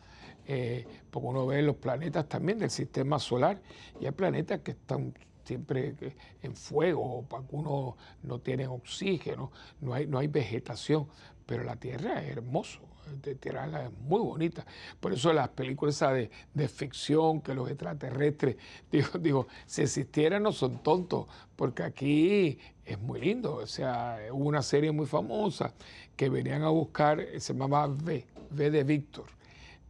[0.46, 3.62] Eh, porque uno ve los planetas también del sistema solar
[4.02, 5.14] y hay planetas que están
[5.46, 5.96] siempre
[6.42, 11.08] en fuego, algunos no tienen oxígeno, no hay, no hay vegetación,
[11.46, 12.80] pero la Tierra es hermoso,
[13.22, 14.66] de Tierra es muy bonita.
[15.00, 18.58] Por eso las películas de, de ficción, que los extraterrestres,
[18.92, 23.56] digo, digo, si existieran no son tontos, porque aquí es muy lindo.
[23.56, 25.74] O sea, hubo una serie muy famosa
[26.16, 29.26] que venían a buscar, se llamaba V, V de Víctor.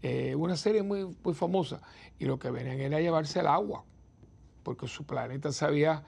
[0.02, 1.82] Eh, una serie muy, muy famosa.
[2.20, 3.84] Y lo que venían era llevarse el agua,
[4.64, 6.04] porque su planeta se había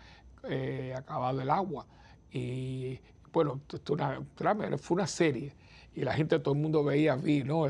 [0.49, 1.85] eh, acabado el agua.
[2.31, 2.99] Y
[3.35, 4.21] bueno, esto una,
[4.77, 5.53] fue una serie
[5.93, 7.67] y la gente, todo el mundo veía, vi, ¿no?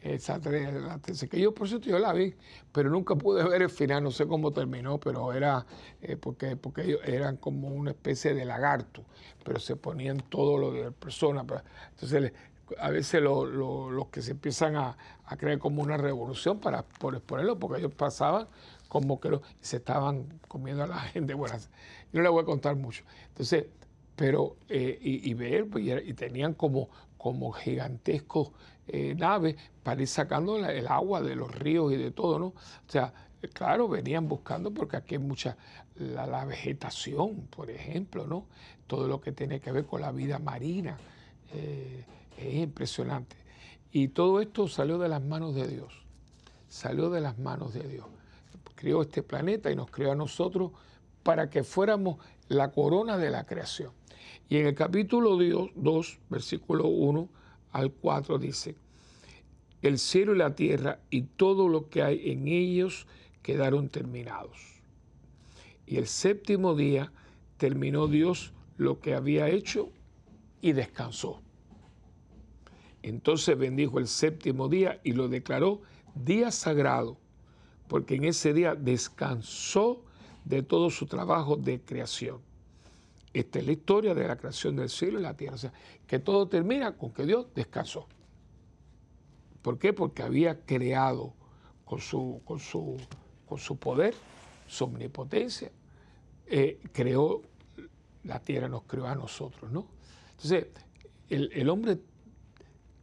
[0.00, 2.34] Esa, la, que yo, por cierto, yo la vi,
[2.70, 5.64] pero nunca pude ver el final, no sé cómo terminó, pero era
[6.02, 9.04] eh, porque, porque ellos eran como una especie de lagarto,
[9.42, 11.46] pero se ponían todo lo de personas.
[11.92, 12.32] Entonces,
[12.78, 14.98] a veces los que se empiezan a,
[15.38, 18.48] crear como una revolución para por exponerlo, porque ellos pasaban
[18.88, 21.32] como que se estaban comiendo a la gente.
[21.32, 23.02] Bueno, yo no le voy a contar mucho.
[23.28, 23.66] Entonces,
[24.16, 28.50] pero eh, y, ver, pues, y, tenían como, como gigantescos
[28.88, 32.46] eh, naves para ir sacando el agua de los ríos y de todo, ¿no?
[32.46, 32.54] O
[32.88, 33.12] sea,
[33.52, 35.56] claro, venían buscando porque aquí hay mucha,
[35.96, 38.46] la, vegetación, por ejemplo, ¿no?
[38.86, 40.96] Todo lo que tiene que ver con la vida marina,
[41.52, 42.04] eh,
[42.38, 43.36] es impresionante.
[43.92, 46.04] Y todo esto salió de las manos de Dios,
[46.68, 48.06] salió de las manos de Dios.
[48.74, 50.72] Creó este planeta y nos creó a nosotros
[51.22, 53.92] para que fuéramos la corona de la creación.
[54.48, 55.36] Y en el capítulo
[55.74, 57.28] 2, versículo 1
[57.72, 58.76] al 4 dice,
[59.82, 63.06] el cielo y la tierra y todo lo que hay en ellos
[63.42, 64.56] quedaron terminados.
[65.86, 67.12] Y el séptimo día
[67.56, 69.90] terminó Dios lo que había hecho
[70.60, 71.40] y descansó.
[73.02, 75.82] Entonces bendijo el séptimo día y lo declaró
[76.14, 77.18] día sagrado,
[77.88, 80.02] porque en ese día descansó
[80.44, 82.45] de todo su trabajo de creación.
[83.36, 85.56] Esta es la historia de la creación del cielo y la tierra.
[85.56, 85.70] O sea,
[86.06, 88.06] que todo termina con que Dios descansó.
[89.60, 89.92] ¿Por qué?
[89.92, 91.34] Porque había creado
[91.84, 92.96] con su, con su,
[93.44, 94.14] con su poder,
[94.66, 95.70] su omnipotencia,
[96.46, 97.42] eh, creó
[98.24, 99.86] la tierra, nos creó a nosotros, ¿no?
[100.30, 100.68] Entonces,
[101.28, 101.98] el, hombre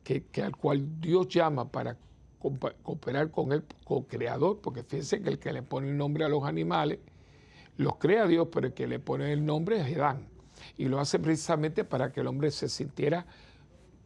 [0.03, 1.95] que, al cual Dios llama para
[2.39, 6.43] cooperar con el co-creador, porque fíjense que el que le pone el nombre a los
[6.43, 6.97] animales
[7.77, 10.27] los crea Dios, pero el que le pone el nombre es Edán.
[10.77, 13.25] Y lo hace precisamente para que el hombre se sintiera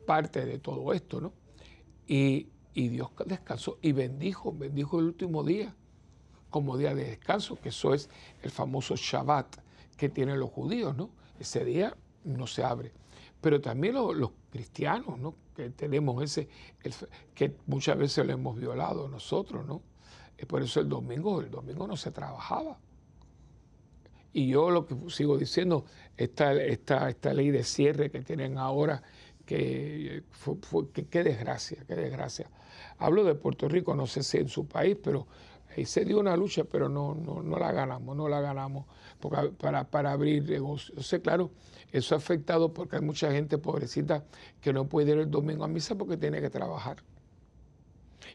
[0.05, 1.33] parte de todo esto, ¿no?
[2.07, 5.75] Y, Dios descansó y bendijo, bendijo el último día
[6.51, 8.07] como día de descanso, que eso es
[8.43, 9.47] el famoso Shabbat
[9.97, 11.09] que tienen los judíos, ¿no?
[11.39, 12.93] Ese día no se abre.
[13.41, 15.33] Pero también los, cristianos, ¿no?
[15.55, 16.49] Que tenemos ese,
[17.33, 19.81] que muchas veces lo hemos violado nosotros, ¿no?
[20.47, 22.77] Por eso el domingo, el domingo no se trabajaba.
[24.37, 29.01] Y yo lo que sigo diciendo, esta, esta, esta ley de cierre que tienen ahora,
[29.47, 30.21] que,
[31.09, 32.47] qué desgracia, qué desgracia.
[32.99, 35.25] Hablo de Puerto Rico, no sé si en su país, pero
[35.75, 38.85] ahí se dio una lucha, pero no, no, no la ganamos, no la ganamos
[39.19, 41.07] porque, para, para abrir negocios.
[41.07, 41.49] sé, claro,
[41.91, 44.23] eso ha afectado porque hay mucha gente pobrecita
[44.61, 46.97] que no puede ir el domingo a misa porque tiene que trabajar.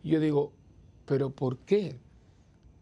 [0.02, 0.52] Y yo digo,
[1.06, 1.96] ¿pero por qué?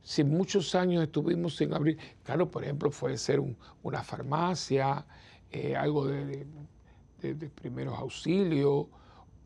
[0.02, 3.40] Si muchos años estuvimos sin abrir, claro, por ejemplo, puede ser
[3.82, 5.06] una farmacia,
[5.50, 6.46] eh, algo de,
[7.54, 8.86] primeros auxilios,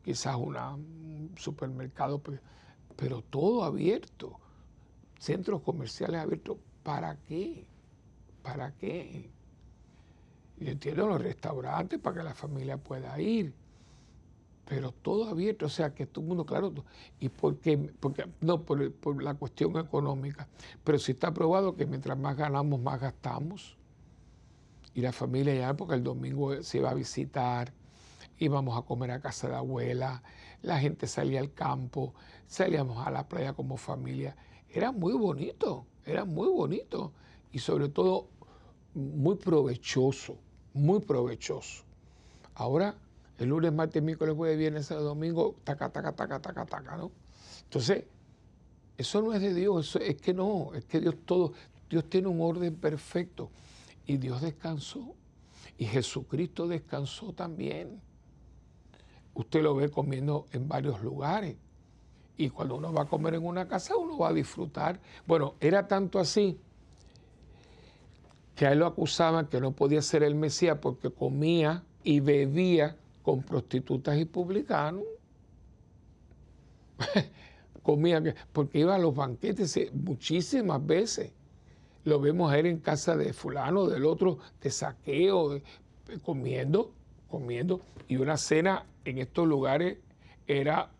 [0.05, 2.23] quizás un supermercado,
[2.97, 4.39] pero, todo abierto,
[5.19, 7.67] centros comerciales abiertos, ¿para qué?
[8.43, 9.31] ¿Para qué?
[10.59, 13.55] Yo entiendo los restaurantes para que la familia pueda ir,
[14.67, 16.73] pero todo abierto, o sea, que todo el mundo, claro,
[17.21, 17.77] ¿y por qué?
[17.77, 20.49] Porque, no, por, la cuestión económica,
[20.83, 23.77] pero si está probado que mientras más ganamos, más gastamos.
[24.95, 27.73] Y la familia ya, porque el domingo se iba a visitar,
[28.39, 30.23] íbamos a comer a casa de abuela,
[30.63, 32.15] la gente salía al campo,
[32.47, 34.37] salíamos a la playa como familia.
[34.71, 37.13] Era muy bonito, era muy bonito.
[37.53, 38.29] y sobre todo
[38.95, 40.37] muy provechoso,
[40.73, 41.85] muy provechoso.
[42.55, 42.97] Ahora,
[43.39, 47.11] el lunes, martes, miércoles, jueves, viernes, sábado, domingo, taca, taca, taca, taca, taca, ¿no?
[47.65, 48.05] Entonces,
[48.97, 51.53] eso no es de Dios, es que no, es que Dios todo,
[51.91, 53.51] Dios tiene un orden perfecto
[54.07, 55.15] y Dios descansó
[55.79, 58.01] y Jesucristo descansó también.
[59.35, 61.57] Usted lo ve comiendo en varios lugares
[62.37, 65.01] y cuando uno va a comer en una casa uno va a disfrutar.
[65.27, 66.59] Bueno, era tanto así
[68.55, 72.97] que a él lo acusaban que no podía ser el Mesías porque comía y bebía
[73.25, 75.03] con prostitutas y publicanos.
[77.83, 78.23] comía,
[78.53, 81.33] porque iba a los banquetes muchísimas veces.
[82.05, 85.61] Lo vemos a él en casa de fulano, del otro, de saqueo,
[86.23, 86.93] comiendo,
[87.29, 87.81] comiendo.
[88.09, 89.99] Y una cena en estos lugares
[90.47, 90.91] era,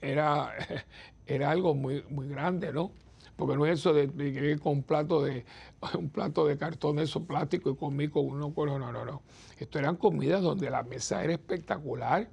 [0.00, 0.52] era,
[1.26, 2.90] era algo muy, muy grande, ¿no?
[3.36, 5.44] Porque no es eso de, que con un plato de
[5.98, 9.22] un plato de cartón eso plástico y comí con uno no no no
[9.58, 12.28] esto eran comidas donde la mesa era espectacular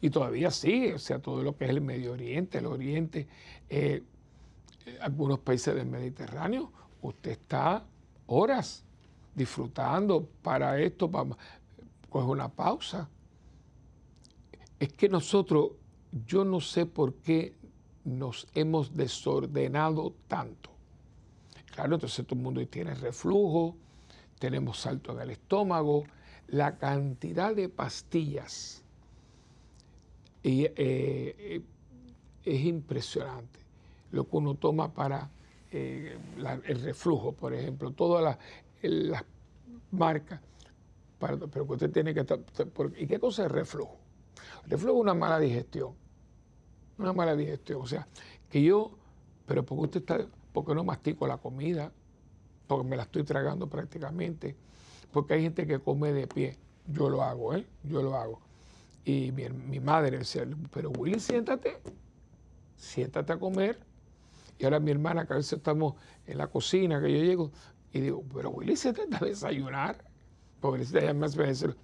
[0.00, 3.26] y todavía sigue o sea todo lo que es el Medio Oriente el Oriente
[3.68, 4.02] eh,
[5.00, 7.84] algunos países del Mediterráneo usted está
[8.26, 8.84] horas
[9.34, 11.36] disfrutando para esto para
[12.08, 13.08] coger una pausa.
[14.78, 15.72] Es que nosotros
[16.26, 17.54] yo no sé por qué
[18.04, 20.70] nos hemos desordenado tanto.
[21.74, 23.76] Claro, entonces todo el mundo tiene reflujo,
[24.38, 26.04] tenemos salto en el estómago,
[26.48, 28.82] la cantidad de pastillas
[30.42, 31.62] eh, eh,
[32.44, 33.60] es impresionante.
[34.10, 35.30] Lo que uno toma para
[35.70, 36.18] eh,
[36.66, 38.36] el reflujo, por ejemplo, todas
[38.82, 39.24] las,
[39.90, 40.40] marcas,
[41.18, 42.26] pero usted tiene que...
[42.98, 43.96] ¿Y qué cosa es reflujo?
[44.66, 46.01] Reflujo es una mala digestión
[47.02, 47.82] una mala digestión.
[47.82, 48.06] O sea,
[48.50, 48.92] que yo,
[49.46, 51.92] pero porque usted está, porque no mastico la comida,
[52.66, 54.56] porque me la estoy tragando prácticamente,
[55.12, 56.56] porque hay gente que come de pie.
[56.86, 57.66] Yo lo hago, ¿eh?
[57.84, 58.40] Yo lo hago.
[59.04, 61.78] Y mi, madre decía, pero Willy, siéntate,
[62.76, 63.78] siéntate a comer.
[64.58, 65.94] Y ahora mi hermana, que a veces estamos
[66.26, 67.50] en la cocina, que yo llego,
[67.92, 70.04] y digo, pero Willy, siéntate a desayunar.
[70.60, 71.74] Pobrecita, ya me hace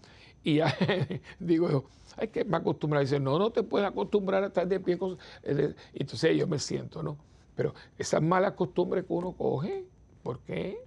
[0.45, 0.61] Y
[1.39, 1.85] digo,
[2.17, 3.03] hay que acostumbrar.
[3.03, 4.99] Dice, no, no te puedes acostumbrar a estar de pie.
[5.43, 7.17] Eh, entonces yo me siento, ¿no?
[7.55, 9.85] Pero esas malas costumbres que uno coge,
[10.23, 10.79] ¿por qué?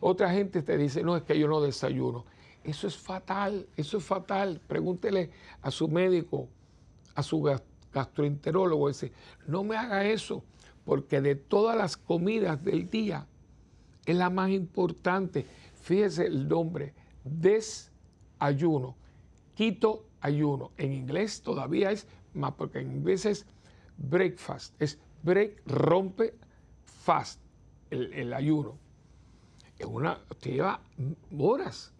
[0.00, 2.24] Otra gente te dice, no, es que yo no desayuno.
[2.62, 4.60] Eso es fatal, eso es fatal.
[4.66, 5.30] Pregúntele
[5.60, 6.48] a su médico,
[7.14, 7.42] a su
[7.92, 9.12] gastroenterólogo, dice,
[9.46, 10.42] no me haga eso,
[10.84, 13.26] porque de todas las comidas del día
[14.06, 15.46] es la más importante.
[15.74, 16.94] Fíjese el nombre,
[18.40, 18.96] desayuno.
[19.54, 20.72] Quito ayuno.
[20.76, 23.46] En inglés todavía es más, porque en inglés es
[23.96, 26.34] breakfast, es break, rompe,
[26.84, 27.40] fast,
[27.90, 28.76] el, ayuno.
[29.78, 30.80] Es una, usted lleva
[31.38, 31.92] horas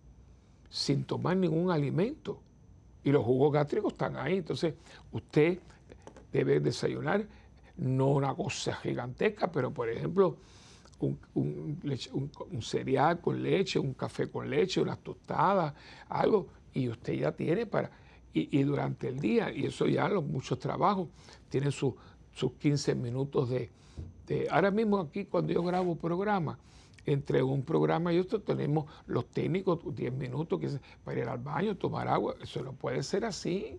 [0.69, 2.41] sin tomar ningún alimento
[3.05, 4.39] y los jugos gástricos están ahí.
[4.39, 4.75] Entonces,
[5.13, 5.61] usted
[6.33, 7.27] debe desayunar,
[7.77, 10.37] no una cosa gigantesca, pero por ejemplo,
[11.01, 15.75] un, un, cereal con leche, un café con leche, unas tostadas,
[16.09, 17.91] algo, y usted ya tiene para
[18.35, 21.09] y, durante el día, y eso ya los muchos trabajos
[21.49, 21.95] tienen sus
[22.59, 23.71] 15 minutos de,
[24.51, 26.59] Ahora mismo aquí cuando yo grabo programa,
[27.07, 30.71] entre un programa y otro tenemos los técnicos 10 minutos que
[31.05, 33.79] para ir al baño, tomar agua, eso no puede ser así.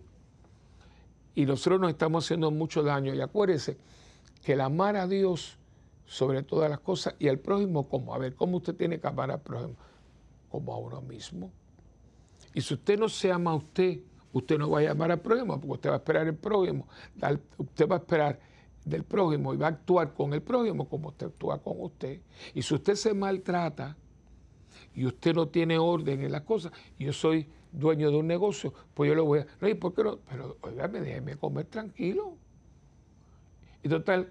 [1.34, 3.12] Y nosotros nos estamos haciendo mucho daño.
[3.12, 3.76] Y acuérdese
[4.44, 5.58] que el amar a Dios
[6.06, 9.30] sobre todas las cosas y al prójimo, como, a ver, ¿cómo usted tiene que amar
[9.30, 9.74] al prójimo?
[10.48, 11.50] Como a uno mismo.
[12.54, 14.00] Y si usted no se ama a usted,
[14.32, 16.86] usted no va a llamar al prójimo, porque usted va a esperar el prójimo,
[17.58, 18.40] usted va a esperar
[18.84, 22.20] del prójimo y va a actuar con el prójimo como usted actúa con usted.
[22.54, 23.96] Y si usted se maltrata
[24.94, 29.08] y usted no tiene orden en las cosas, yo soy dueño de un negocio, pues
[29.08, 29.46] yo lo voy a...
[29.60, 30.18] No, ¿y por qué no?
[30.30, 32.36] Pero, oígame, déjeme comer tranquilo.
[33.82, 34.30] Y total,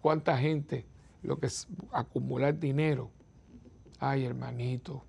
[0.00, 0.86] ¿cuánta gente
[1.24, 3.10] lo que es acumular dinero?
[3.98, 5.04] Ay, hermanito,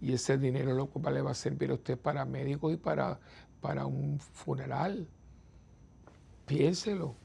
[0.00, 3.18] y ese dinero lo que le va a servir a usted para médicos y para
[3.66, 5.08] para un funeral.
[6.46, 7.16] Piénselo.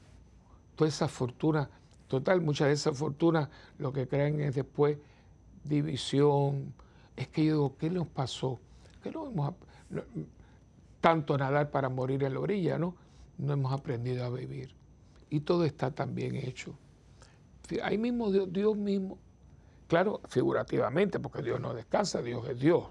[0.74, 1.70] Toda esa fortuna,
[2.08, 4.98] total, muchas de esas fortunas lo que creen es después
[5.62, 6.74] división.
[7.14, 8.58] Es que yo digo, ¿qué nos pasó?
[9.02, 9.54] Que no hemos
[11.00, 12.96] tanto nadar para morir en la orilla, ¿no?
[13.38, 14.74] No hemos aprendido a vivir.
[15.30, 16.74] Y todo está tan bien hecho.
[17.82, 19.18] Ahí mismo Dios, Dios mismo,
[19.88, 22.88] claro, figurativamente, porque Dios no descansa, Dios es Dios.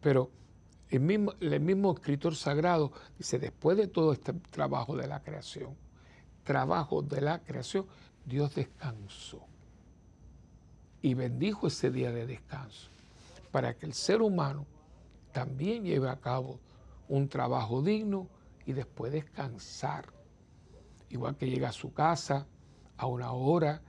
[0.00, 0.30] Pero
[0.90, 5.76] el mismo, el mismo escritor sagrado dice, después de todo este trabajo de la creación,
[6.44, 7.86] trabajo de la creación,
[8.24, 9.46] Dios descansó.
[11.02, 12.88] y bendijo ese día de descanso
[13.50, 14.66] para que el ser humano
[15.32, 16.60] también lleve a cabo
[17.08, 18.28] un trabajo digno
[18.66, 20.12] y después descansar.
[21.10, 22.46] Igual que llega a su casa
[22.96, 23.82] a una hora,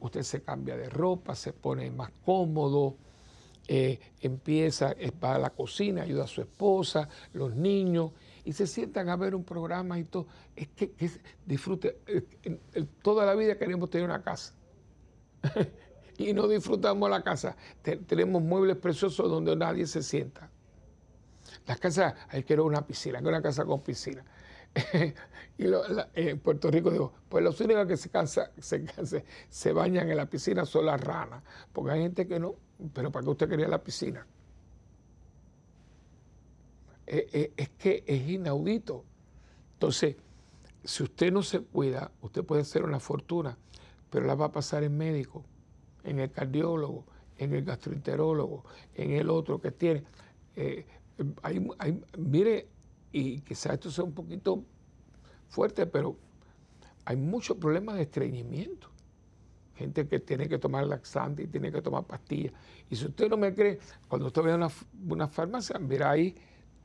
[0.00, 2.96] usted se cambia de ropa, se pone más cómodo,
[3.68, 8.12] eh, empieza, va a la cocina, ayuda a su esposa, los niños,
[8.44, 10.26] y se sientan a ver un programa y todo.
[10.54, 10.92] Es que,
[11.44, 11.98] disfrute.
[13.02, 14.54] toda la vida queremos tener una casa.
[16.18, 17.56] y no disfrutamos la casa.
[18.06, 20.50] tenemos muebles preciosos donde nadie se sienta.
[21.66, 24.24] Las casas, hay que una piscina, que una casa con piscina.
[25.58, 25.64] y
[26.14, 28.84] en Puerto Rico digo, pues los únicos que se, cansa, se,
[29.48, 32.56] se bañan en la piscina son las ranas, porque hay gente que no,
[32.92, 34.26] pero ¿para qué usted quería la piscina?
[37.06, 39.04] Eh, eh, es que es inaudito.
[39.74, 40.16] Entonces,
[40.84, 43.56] si usted no se cuida, usted puede hacer una fortuna,
[44.10, 45.44] pero la va a pasar en médico,
[46.04, 47.04] en el cardiólogo,
[47.38, 48.64] en el gastroenterólogo,
[48.94, 50.04] en el otro que tiene.
[50.56, 50.86] Eh,
[52.18, 52.68] mire,
[53.16, 54.62] y quizás esto sea un poquito
[55.48, 56.18] fuerte, pero
[57.06, 58.88] hay muchos problemas de estreñimiento.
[59.74, 62.52] Gente que tiene que tomar laxante y tiene que tomar pastillas.
[62.90, 64.68] Y si usted no me cree, cuando usted vea una,
[65.08, 66.34] una farmacia, verá ahí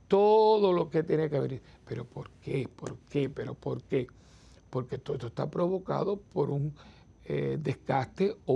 [0.07, 1.61] todo lo que tiene que ver.
[1.85, 2.69] Pero ¿por qué?
[2.73, 3.29] ¿Por qué?
[3.29, 4.07] ¿Pero por qué?
[4.69, 6.73] Porque todo esto está provocado por un
[7.25, 8.53] eh, desgaste o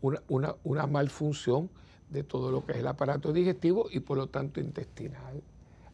[0.00, 1.68] una, una, una malfunción
[2.12, 5.42] de todo lo que es el aparato digestivo y por lo tanto intestinal.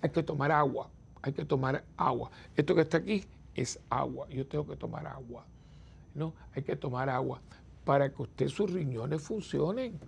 [0.02, 0.90] Hay que tomar agua,
[1.22, 2.30] hay que tomar agua.
[2.56, 5.46] Esto que está aquí es agua, yo tengo que tomar agua.
[6.14, 6.34] ¿no?
[6.54, 7.40] Hay que tomar agua
[7.84, 9.98] para que usted sus riñones funcionen.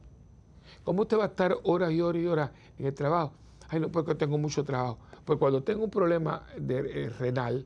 [0.84, 3.32] ¿Cómo usted va a estar horas y horas y horas en el trabajo?
[3.68, 4.98] Ay, no, porque tengo mucho trabajo.
[5.24, 7.64] Pues cuando tengo un problema de, eh, renal,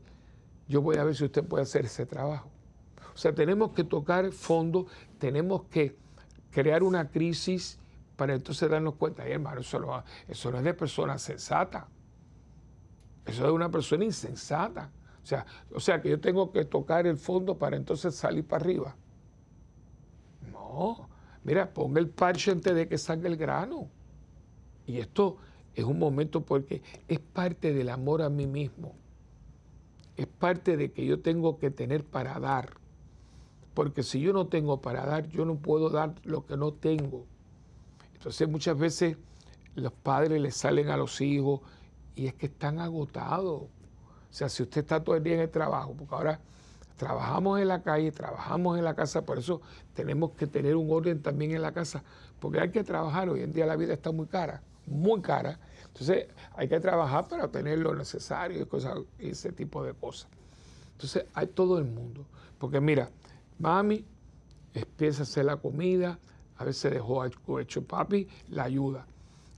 [0.69, 2.49] yo voy a ver si usted puede hacer ese trabajo.
[3.15, 4.87] O sea, tenemos que tocar fondo,
[5.19, 5.97] tenemos que
[6.51, 7.79] crear una crisis
[8.17, 11.89] para entonces darnos cuenta, hermano, eso no, es de persona sensata.
[13.27, 14.91] Eso es de una persona insensata.
[15.23, 18.65] O sea, o sea, que yo tengo que tocar el fondo para entonces salir para
[18.65, 18.97] arriba.
[20.53, 21.09] No,
[21.43, 23.89] mira, ponga el parche antes de que salga el grano.
[24.87, 25.39] Y esto
[25.75, 28.95] es un momento porque es parte del amor a mí mismo.
[30.17, 32.75] Es parte de que yo tengo que tener para dar.
[33.73, 37.27] Porque si yo no tengo para dar, yo no puedo dar lo que no tengo.
[38.25, 39.19] Entonces muchas veces
[39.75, 41.61] los padres les salen a los hijos
[42.15, 43.65] y es que están agotados.
[43.65, 43.69] O
[44.31, 46.41] sea, si usted está todo el día en el trabajo, porque ahora
[46.97, 49.61] trabajamos en la calle, trabajamos en la casa, por eso
[49.93, 52.03] tenemos que tener un orden también en la casa,
[52.41, 56.29] porque hay que trabajar, hoy en día la vida está muy cara, muy cara, entonces
[56.57, 60.31] hay que trabajar para obtener lo necesario y cosas, ese tipo de cosas.
[60.93, 62.25] Entonces hay todo el mundo,
[62.57, 63.11] porque mira,
[63.59, 64.07] mami
[64.73, 66.19] empieza a hacer la comida,
[66.57, 69.07] a veces dejó algo hecho papi, la ayuda.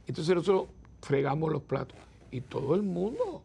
[0.07, 0.69] Entonces nosotros
[1.03, 1.99] fregamos los platos.
[2.31, 3.43] Y todo el mundo,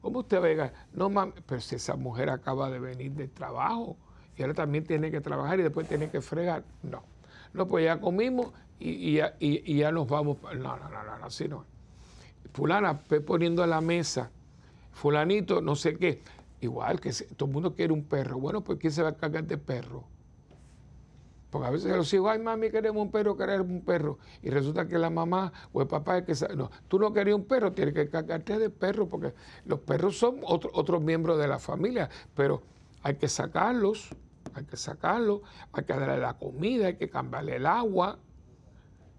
[0.00, 0.72] ¿cómo usted vega?
[0.92, 3.96] No mames, pero si esa mujer acaba de venir de trabajo
[4.36, 6.64] y ahora también tiene que trabajar y después tiene que fregar.
[6.82, 7.02] No,
[7.52, 10.38] no, pues ya comimos y, ya, nos vamos.
[10.42, 11.64] No, no, no, no, así no.
[12.52, 14.30] Fulana, poniendo a la mesa,
[14.92, 16.22] fulanito, no sé qué.
[16.60, 18.38] Igual que todo el mundo quiere un perro.
[18.38, 20.04] Bueno, pues ¿quién se va a cargar de perro?
[21.54, 24.18] Porque a veces los hijos, ay mami, queremos un perro, queremos un perro.
[24.42, 26.56] Y resulta que la mamá o el papá es que...
[26.56, 29.34] No, tú no querías un perro, tienes que cargarte de perro, porque
[29.64, 32.64] los perros son otros miembros de la familia, pero
[33.04, 34.10] hay que sacarlos,
[34.52, 35.42] hay que sacarlos,
[35.72, 38.18] hay que darle la comida, hay que cambiarle el agua,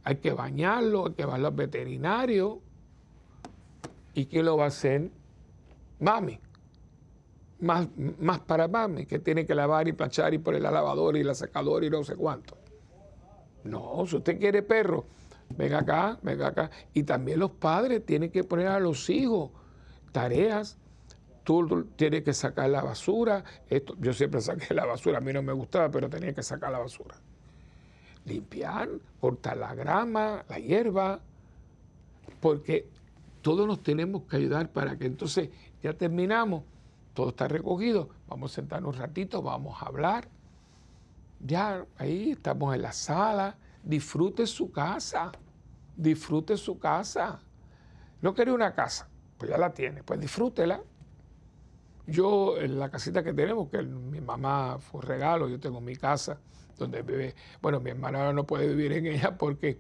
[0.03, 2.59] hay que bañarlo, hay que llevarlo al veterinario.
[4.13, 5.09] ¿Y quién lo va a hacer?
[6.01, 6.41] Mami
[7.59, 7.87] más,
[8.19, 11.35] más para mami, que tiene que lavar y planchar y poner la lavadora y la
[11.35, 12.57] secadora y no sé cuánto.
[13.63, 15.05] No, si usted quiere perro,
[15.49, 16.69] venga acá, venga acá.
[16.93, 19.51] Y también los padres tienen que poner a los hijos
[20.11, 20.77] tareas.
[21.43, 23.43] Tú tienes que sacar la basura.
[23.69, 26.71] Esto, yo siempre saqué la basura, a mí no me gustaba, pero tenía que sacar
[26.71, 27.15] la basura.
[28.25, 28.89] Limpiar,
[29.19, 31.21] cortar la grama, la hierba,
[32.39, 32.87] porque
[33.41, 35.49] todos nos tenemos que ayudar para que entonces
[35.83, 36.63] ya terminamos
[37.15, 40.27] todo está recogido, vamos a sentarnos un ratito, vamos a hablar.
[41.39, 45.31] Ya ahí estamos en la sala, disfrute su casa,
[45.95, 47.39] disfrute su casa.
[48.21, 49.07] No quería una casa,
[49.37, 50.81] pues ya la tiene, pues disfrútela.
[52.05, 55.95] Yo, en la casita que tenemos, que mi mamá fue un regalo, yo tengo mi
[55.95, 56.37] casa
[56.77, 59.79] donde vive, bueno, mi hermana no puede vivir en ella porque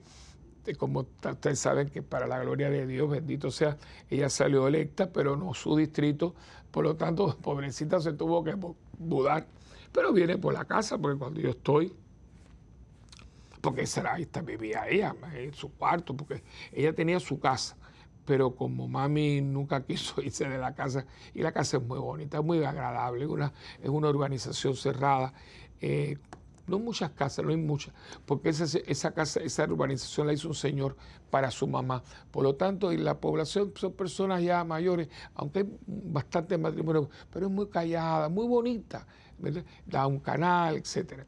[0.73, 3.77] como ustedes saben que para la gloria de Dios, bendito sea,
[4.09, 6.33] ella salió electa, pero no su distrito,
[6.71, 8.57] por lo tanto, pobrecita se tuvo que
[8.97, 9.45] mudar,
[9.91, 11.93] pero viene por la casa, porque cuando yo estoy,
[13.61, 17.77] porque esa era, ahí vivía ella, en su cuarto, porque ella tenía su casa
[18.25, 22.39] pero como mami nunca quiso irse de la casa, y la casa es muy bonita,
[22.39, 25.33] es muy agradable, una, es una urbanización cerrada.
[25.79, 26.17] Eh,
[26.67, 27.93] no muchas casas, no hay muchas,
[28.25, 30.95] porque esa, esa, casa, esa urbanización la hizo un señor
[31.29, 32.03] para su mamá.
[32.31, 37.47] Por lo tanto, y la población son personas ya mayores, aunque hay bastante matrimonio, pero
[37.47, 39.05] es muy callada, muy bonita,
[39.85, 41.25] da un canal, etcétera.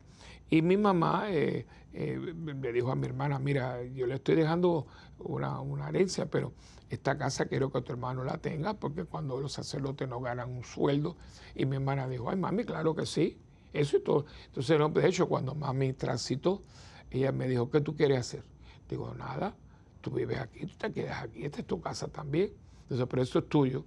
[0.50, 4.88] Y mi mamá eh, eh, me dijo a mi hermana, mira, yo le estoy dejando
[5.20, 6.54] una, una herencia, pero
[6.90, 10.64] esta casa quiero que tu hermano la tenga porque cuando los sacerdotes no ganan un
[10.64, 11.18] sueldo.
[11.54, 13.42] Y mi hermana dijo, ay mami, claro que sí,
[13.74, 14.26] eso y todo.
[14.48, 16.64] Entonces, de hecho, cuando mami transitó,
[17.12, 18.44] ella me dijo, ¿qué tú quieres hacer?
[18.90, 19.56] Digo, nada,
[20.02, 22.52] tú vives aquí, tú te quedas aquí, esta es tu casa también.
[22.84, 23.86] Entonces, pero eso es tuyo.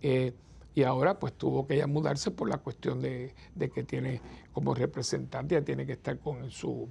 [0.00, 0.32] Eh,
[0.74, 3.34] y ahora pues tuvo que ella mudarse por la cuestión de,
[3.74, 4.20] que tiene
[4.52, 6.88] como representante, ya tiene que estar con su,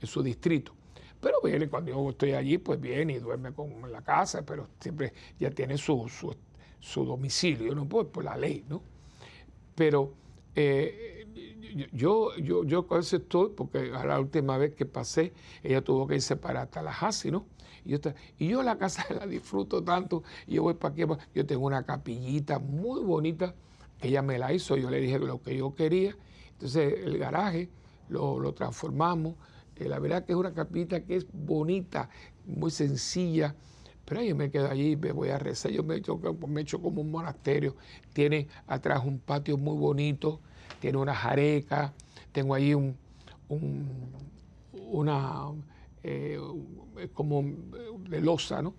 [0.00, 0.74] en su distrito.
[1.20, 5.12] Pero viene, cuando yo estoy allí, pues viene y duerme con, la casa, pero siempre
[5.40, 6.08] ya tiene su,
[6.78, 7.88] su, domicilio, ¿no?
[7.88, 8.80] Por, por, la ley, ¿no?
[9.74, 10.14] Pero
[10.54, 11.19] eh,
[11.92, 15.32] yo, yo, yo estoy, porque la última vez que pasé,
[15.62, 17.46] ella tuvo que irse para Tallahassee, ¿no?
[17.84, 17.98] Y yo,
[18.38, 21.02] y yo la casa la disfruto tanto, yo voy para aquí,
[21.34, 23.54] yo tengo una capillita muy bonita,
[24.00, 26.16] ella me la hizo, yo le dije lo que yo quería,
[26.52, 27.68] entonces el garaje
[28.08, 29.34] lo, lo transformamos,
[29.88, 32.10] la verdad que es una capita que es bonita,
[32.46, 33.54] muy sencilla,
[34.04, 37.00] pero yo me quedo allí, me voy a rezar, yo me echo, me echo como
[37.00, 37.76] un monasterio,
[38.12, 40.40] tiene atrás un patio muy bonito,
[40.80, 41.92] tiene una jareca,
[42.32, 42.96] tengo ahí un,
[44.72, 45.46] una,
[46.02, 46.40] eh,
[47.14, 47.44] como
[48.08, 48.74] de losa, ¿no?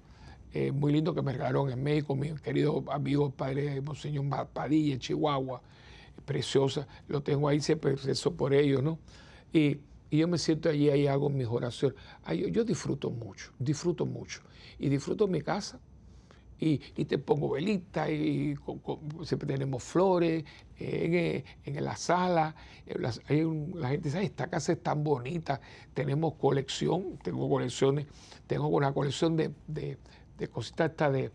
[0.54, 5.62] Eh, muy lindo que me regalaron en México, mi querido amigo padre Monseñor Padilla, Chihuahua,
[6.26, 9.00] preciosa, lo tengo ahí, siempre rezo por ellos, ¿no?
[9.54, 9.80] Y
[10.12, 11.98] y yo me siento allí y hago mis oraciones.
[12.52, 14.42] yo, disfruto mucho, disfruto mucho.
[14.78, 15.80] Y disfruto mi casa.
[16.64, 18.56] Y, te pongo velitas y,
[19.24, 20.46] siempre tenemos flores
[20.78, 22.56] en, la sala.
[22.86, 25.60] La, gente dice, esta casa es tan bonita.
[25.96, 28.06] Tenemos colección, tengo colecciones,
[28.46, 29.98] tengo una colección de, de,
[30.50, 31.32] cositas de,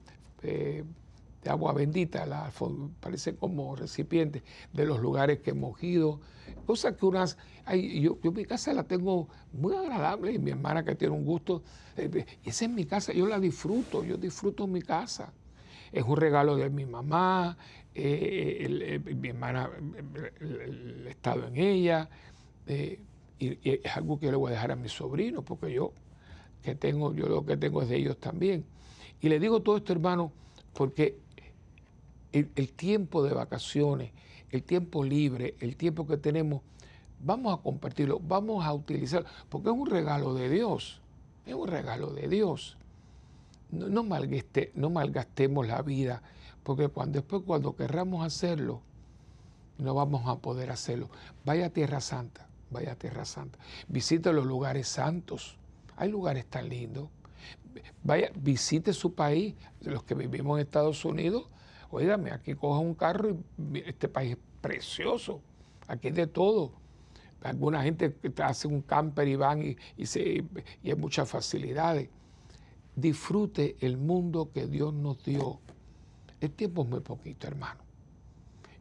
[1.48, 2.50] agua bendita, la,
[3.00, 4.42] parece como recipiente
[4.72, 6.20] de los lugares que hemos ido,
[6.66, 7.38] cosas que unas,
[7.74, 11.62] yo, yo mi casa la tengo muy agradable y mi hermana que tiene un gusto,
[11.96, 15.32] eh, esa es mi casa, yo la disfruto, yo disfruto mi casa.
[15.92, 17.56] Es un regalo de mi mamá,
[17.94, 19.70] eh, mi hermana,
[20.40, 22.08] el, estado en ella,
[22.66, 23.00] eh,
[23.38, 25.92] y, y, es algo que yo le voy a dejar a mis sobrinos, porque yo
[26.62, 28.64] que tengo, yo lo que tengo es de ellos también.
[29.20, 30.32] Y le digo todo esto, hermano,
[30.72, 31.16] porque
[32.32, 34.12] el, tiempo de vacaciones,
[34.50, 36.62] el tiempo libre, el tiempo que tenemos,
[37.20, 41.00] vamos a compartirlo, vamos a utilizarlo, porque es un regalo de Dios,
[41.46, 42.76] es un regalo de Dios.
[43.70, 44.04] No, no,
[44.74, 46.22] no malgastemos la vida,
[46.62, 48.82] porque cuando, después cuando querramos hacerlo,
[49.78, 51.10] no vamos a poder hacerlo.
[51.44, 53.58] Vaya a Tierra Santa, vaya a Tierra Santa.
[53.88, 55.56] Visite los lugares santos.
[55.96, 57.08] Hay lugares tan lindos.
[58.02, 59.54] Vaya, visite su país.
[59.82, 61.48] Los que vivimos en Estados Unidos,
[61.90, 63.36] Oígame, aquí coja un carro
[63.72, 65.40] y este país es precioso.
[65.86, 66.72] Aquí es de todo.
[67.42, 68.12] Alguna gente
[68.42, 70.44] hace un camper y van y, se,
[70.82, 72.08] y hay muchas facilidades.
[72.96, 75.60] Disfrute el mundo que Dios nos dio.
[76.40, 77.80] El tiempo es muy poquito, hermano.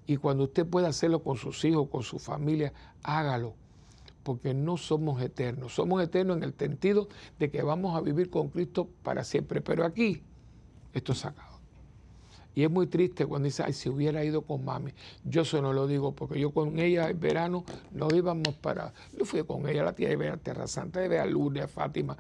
[0.08, 3.54] Y cuando usted pueda hacerlo con sus hijos, con su familia, hágalo.
[4.24, 5.76] Porque no somos eternos.
[5.76, 9.62] Somos eternos en el sentido de que vamos a vivir con Cristo para siempre.
[9.62, 10.24] Pero aquí,
[10.94, 11.55] esto es acabado.
[12.56, 14.94] Y es muy triste cuando dice, ay, si hubiera ido con mami.
[15.26, 18.94] Yo eso no lo digo porque yo con ella en verano nos íbamos para.
[19.18, 21.26] Yo fui con ella a la tía de ver a Terra Santa, de ver a
[21.26, 22.18] Lourdes, a Fátima,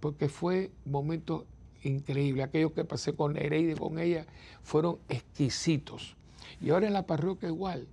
[0.00, 1.44] porque fue momentos
[1.82, 2.46] increíbles.
[2.46, 4.24] Aquellos que pasé con Nereide, con ella,
[4.62, 6.16] fueron exquisitos.
[6.62, 7.86] Y ahora en la parroquia igual.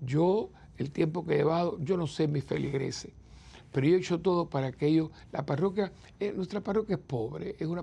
[0.00, 3.12] Yo, el tiempo que he llevado, yo no sé mis feligreses
[3.70, 7.56] pero yo he hecho todo para que ellos, la parroquia, eh, nuestra parroquia es pobre,
[7.58, 7.82] es una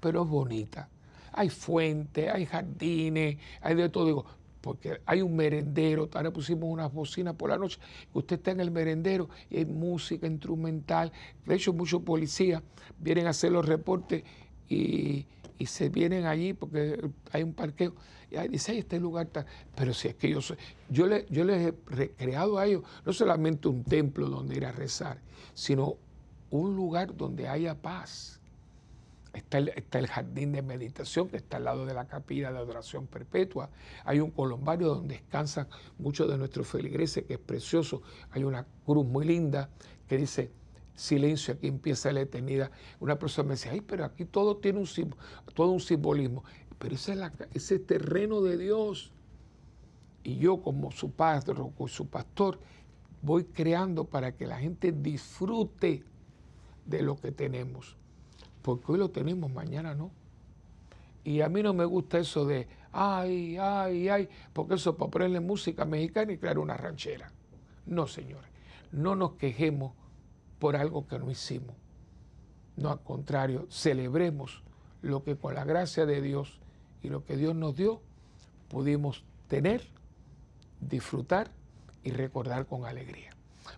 [0.00, 0.88] pero es bonita
[1.36, 4.06] hay fuentes, hay jardines, hay de todo.
[4.06, 4.24] Digo,
[4.60, 7.78] porque hay un merendero, ahora pusimos unas bocinas por la noche,
[8.12, 11.12] usted está en el merendero y hay música instrumental.
[11.44, 12.62] De hecho, muchos policías
[12.98, 14.24] vienen a hacer los reportes
[14.68, 15.26] y,
[15.64, 17.94] se vienen allí porque hay un parqueo.
[18.30, 19.46] Y ahí dice, este lugar está.
[19.74, 20.56] Pero si es que yo soy,
[20.90, 24.72] yo, le, yo les he recreado a ellos no solamente un templo donde ir a
[24.72, 25.18] rezar,
[25.54, 25.96] sino
[26.50, 28.40] un lugar donde haya paz
[29.36, 33.68] Está el, jardín de meditación que está al lado de la capilla de adoración perpetua.
[34.06, 35.68] Hay un colombario donde descansan
[35.98, 38.00] muchos de nuestros feligreses, que es precioso.
[38.30, 39.68] Hay una cruz muy linda
[40.08, 40.50] que dice,
[40.94, 42.70] silencio, aquí empieza la eternidad.
[42.98, 45.14] Una persona me decía, ay, pero aquí todo tiene un,
[45.52, 46.42] todo un simbolismo.
[46.78, 49.12] Pero ese es, la, ese terreno de Dios.
[50.24, 52.58] Y yo como su padre o su pastor
[53.20, 56.04] voy creando para que la gente disfrute
[56.86, 57.98] de lo que tenemos.
[58.66, 60.10] Porque hoy lo tenemos, mañana no.
[61.22, 65.08] Y a mí no me gusta eso de, ay, ay, ay, porque eso es para
[65.08, 67.30] ponerle música mexicana y crear una ranchera.
[67.86, 68.50] No, señores,
[68.90, 69.92] no nos quejemos
[70.58, 71.76] por algo que no hicimos.
[72.74, 74.64] No, al contrario, celebremos
[75.00, 76.58] lo que con la gracia de Dios
[77.04, 78.00] y lo que Dios nos dio
[78.68, 79.86] pudimos tener,
[80.80, 81.52] disfrutar
[82.02, 83.30] y recordar con alegría.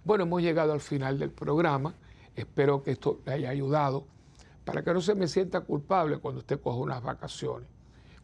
[0.03, 1.93] Bueno, hemos llegado al final del programa.
[2.35, 4.07] Espero que esto le haya ayudado
[4.69, 7.67] para que no se me sienta culpable cuando usted coja unas vacaciones,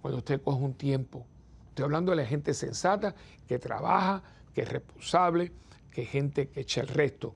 [0.02, 1.24] cuando usted coja un tiempo.
[1.70, 3.14] Estoy hablando de la gente sensata
[3.48, 4.22] que trabaja,
[4.52, 5.52] que es responsable,
[5.90, 7.34] que es gente que echa el resto.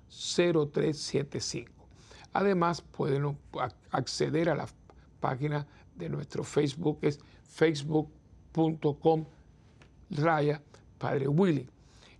[0.10, 1.68] 787-762-0375.
[2.34, 3.38] Además, pueden
[3.92, 4.68] acceder a la
[5.20, 9.26] página de nuestro Facebook, es facebook.com
[10.10, 10.62] raya
[10.98, 11.70] Padre Willy.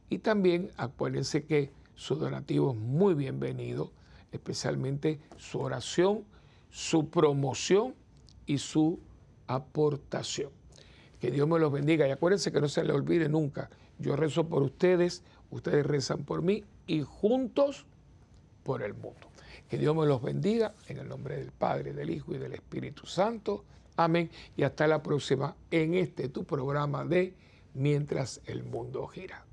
[0.10, 3.92] Y también acuérdense que su donativo es muy bienvenido,
[4.32, 6.24] especialmente su oración,
[6.70, 7.94] su promoción
[8.46, 9.00] y su
[9.48, 10.52] aportación.
[11.20, 14.48] Que Dios me los bendiga y acuérdense que no se le olvide nunca, yo rezo
[14.48, 17.86] por ustedes, ustedes rezan por mí y juntos
[18.64, 19.30] por el mundo.
[19.70, 23.06] Que Dios me los bendiga en el nombre del Padre, del Hijo y del Espíritu
[23.06, 23.64] Santo.
[23.96, 24.30] Amén.
[24.58, 27.34] Y hasta la próxima en este tu programa de
[27.74, 29.45] Mientras el mundo gira.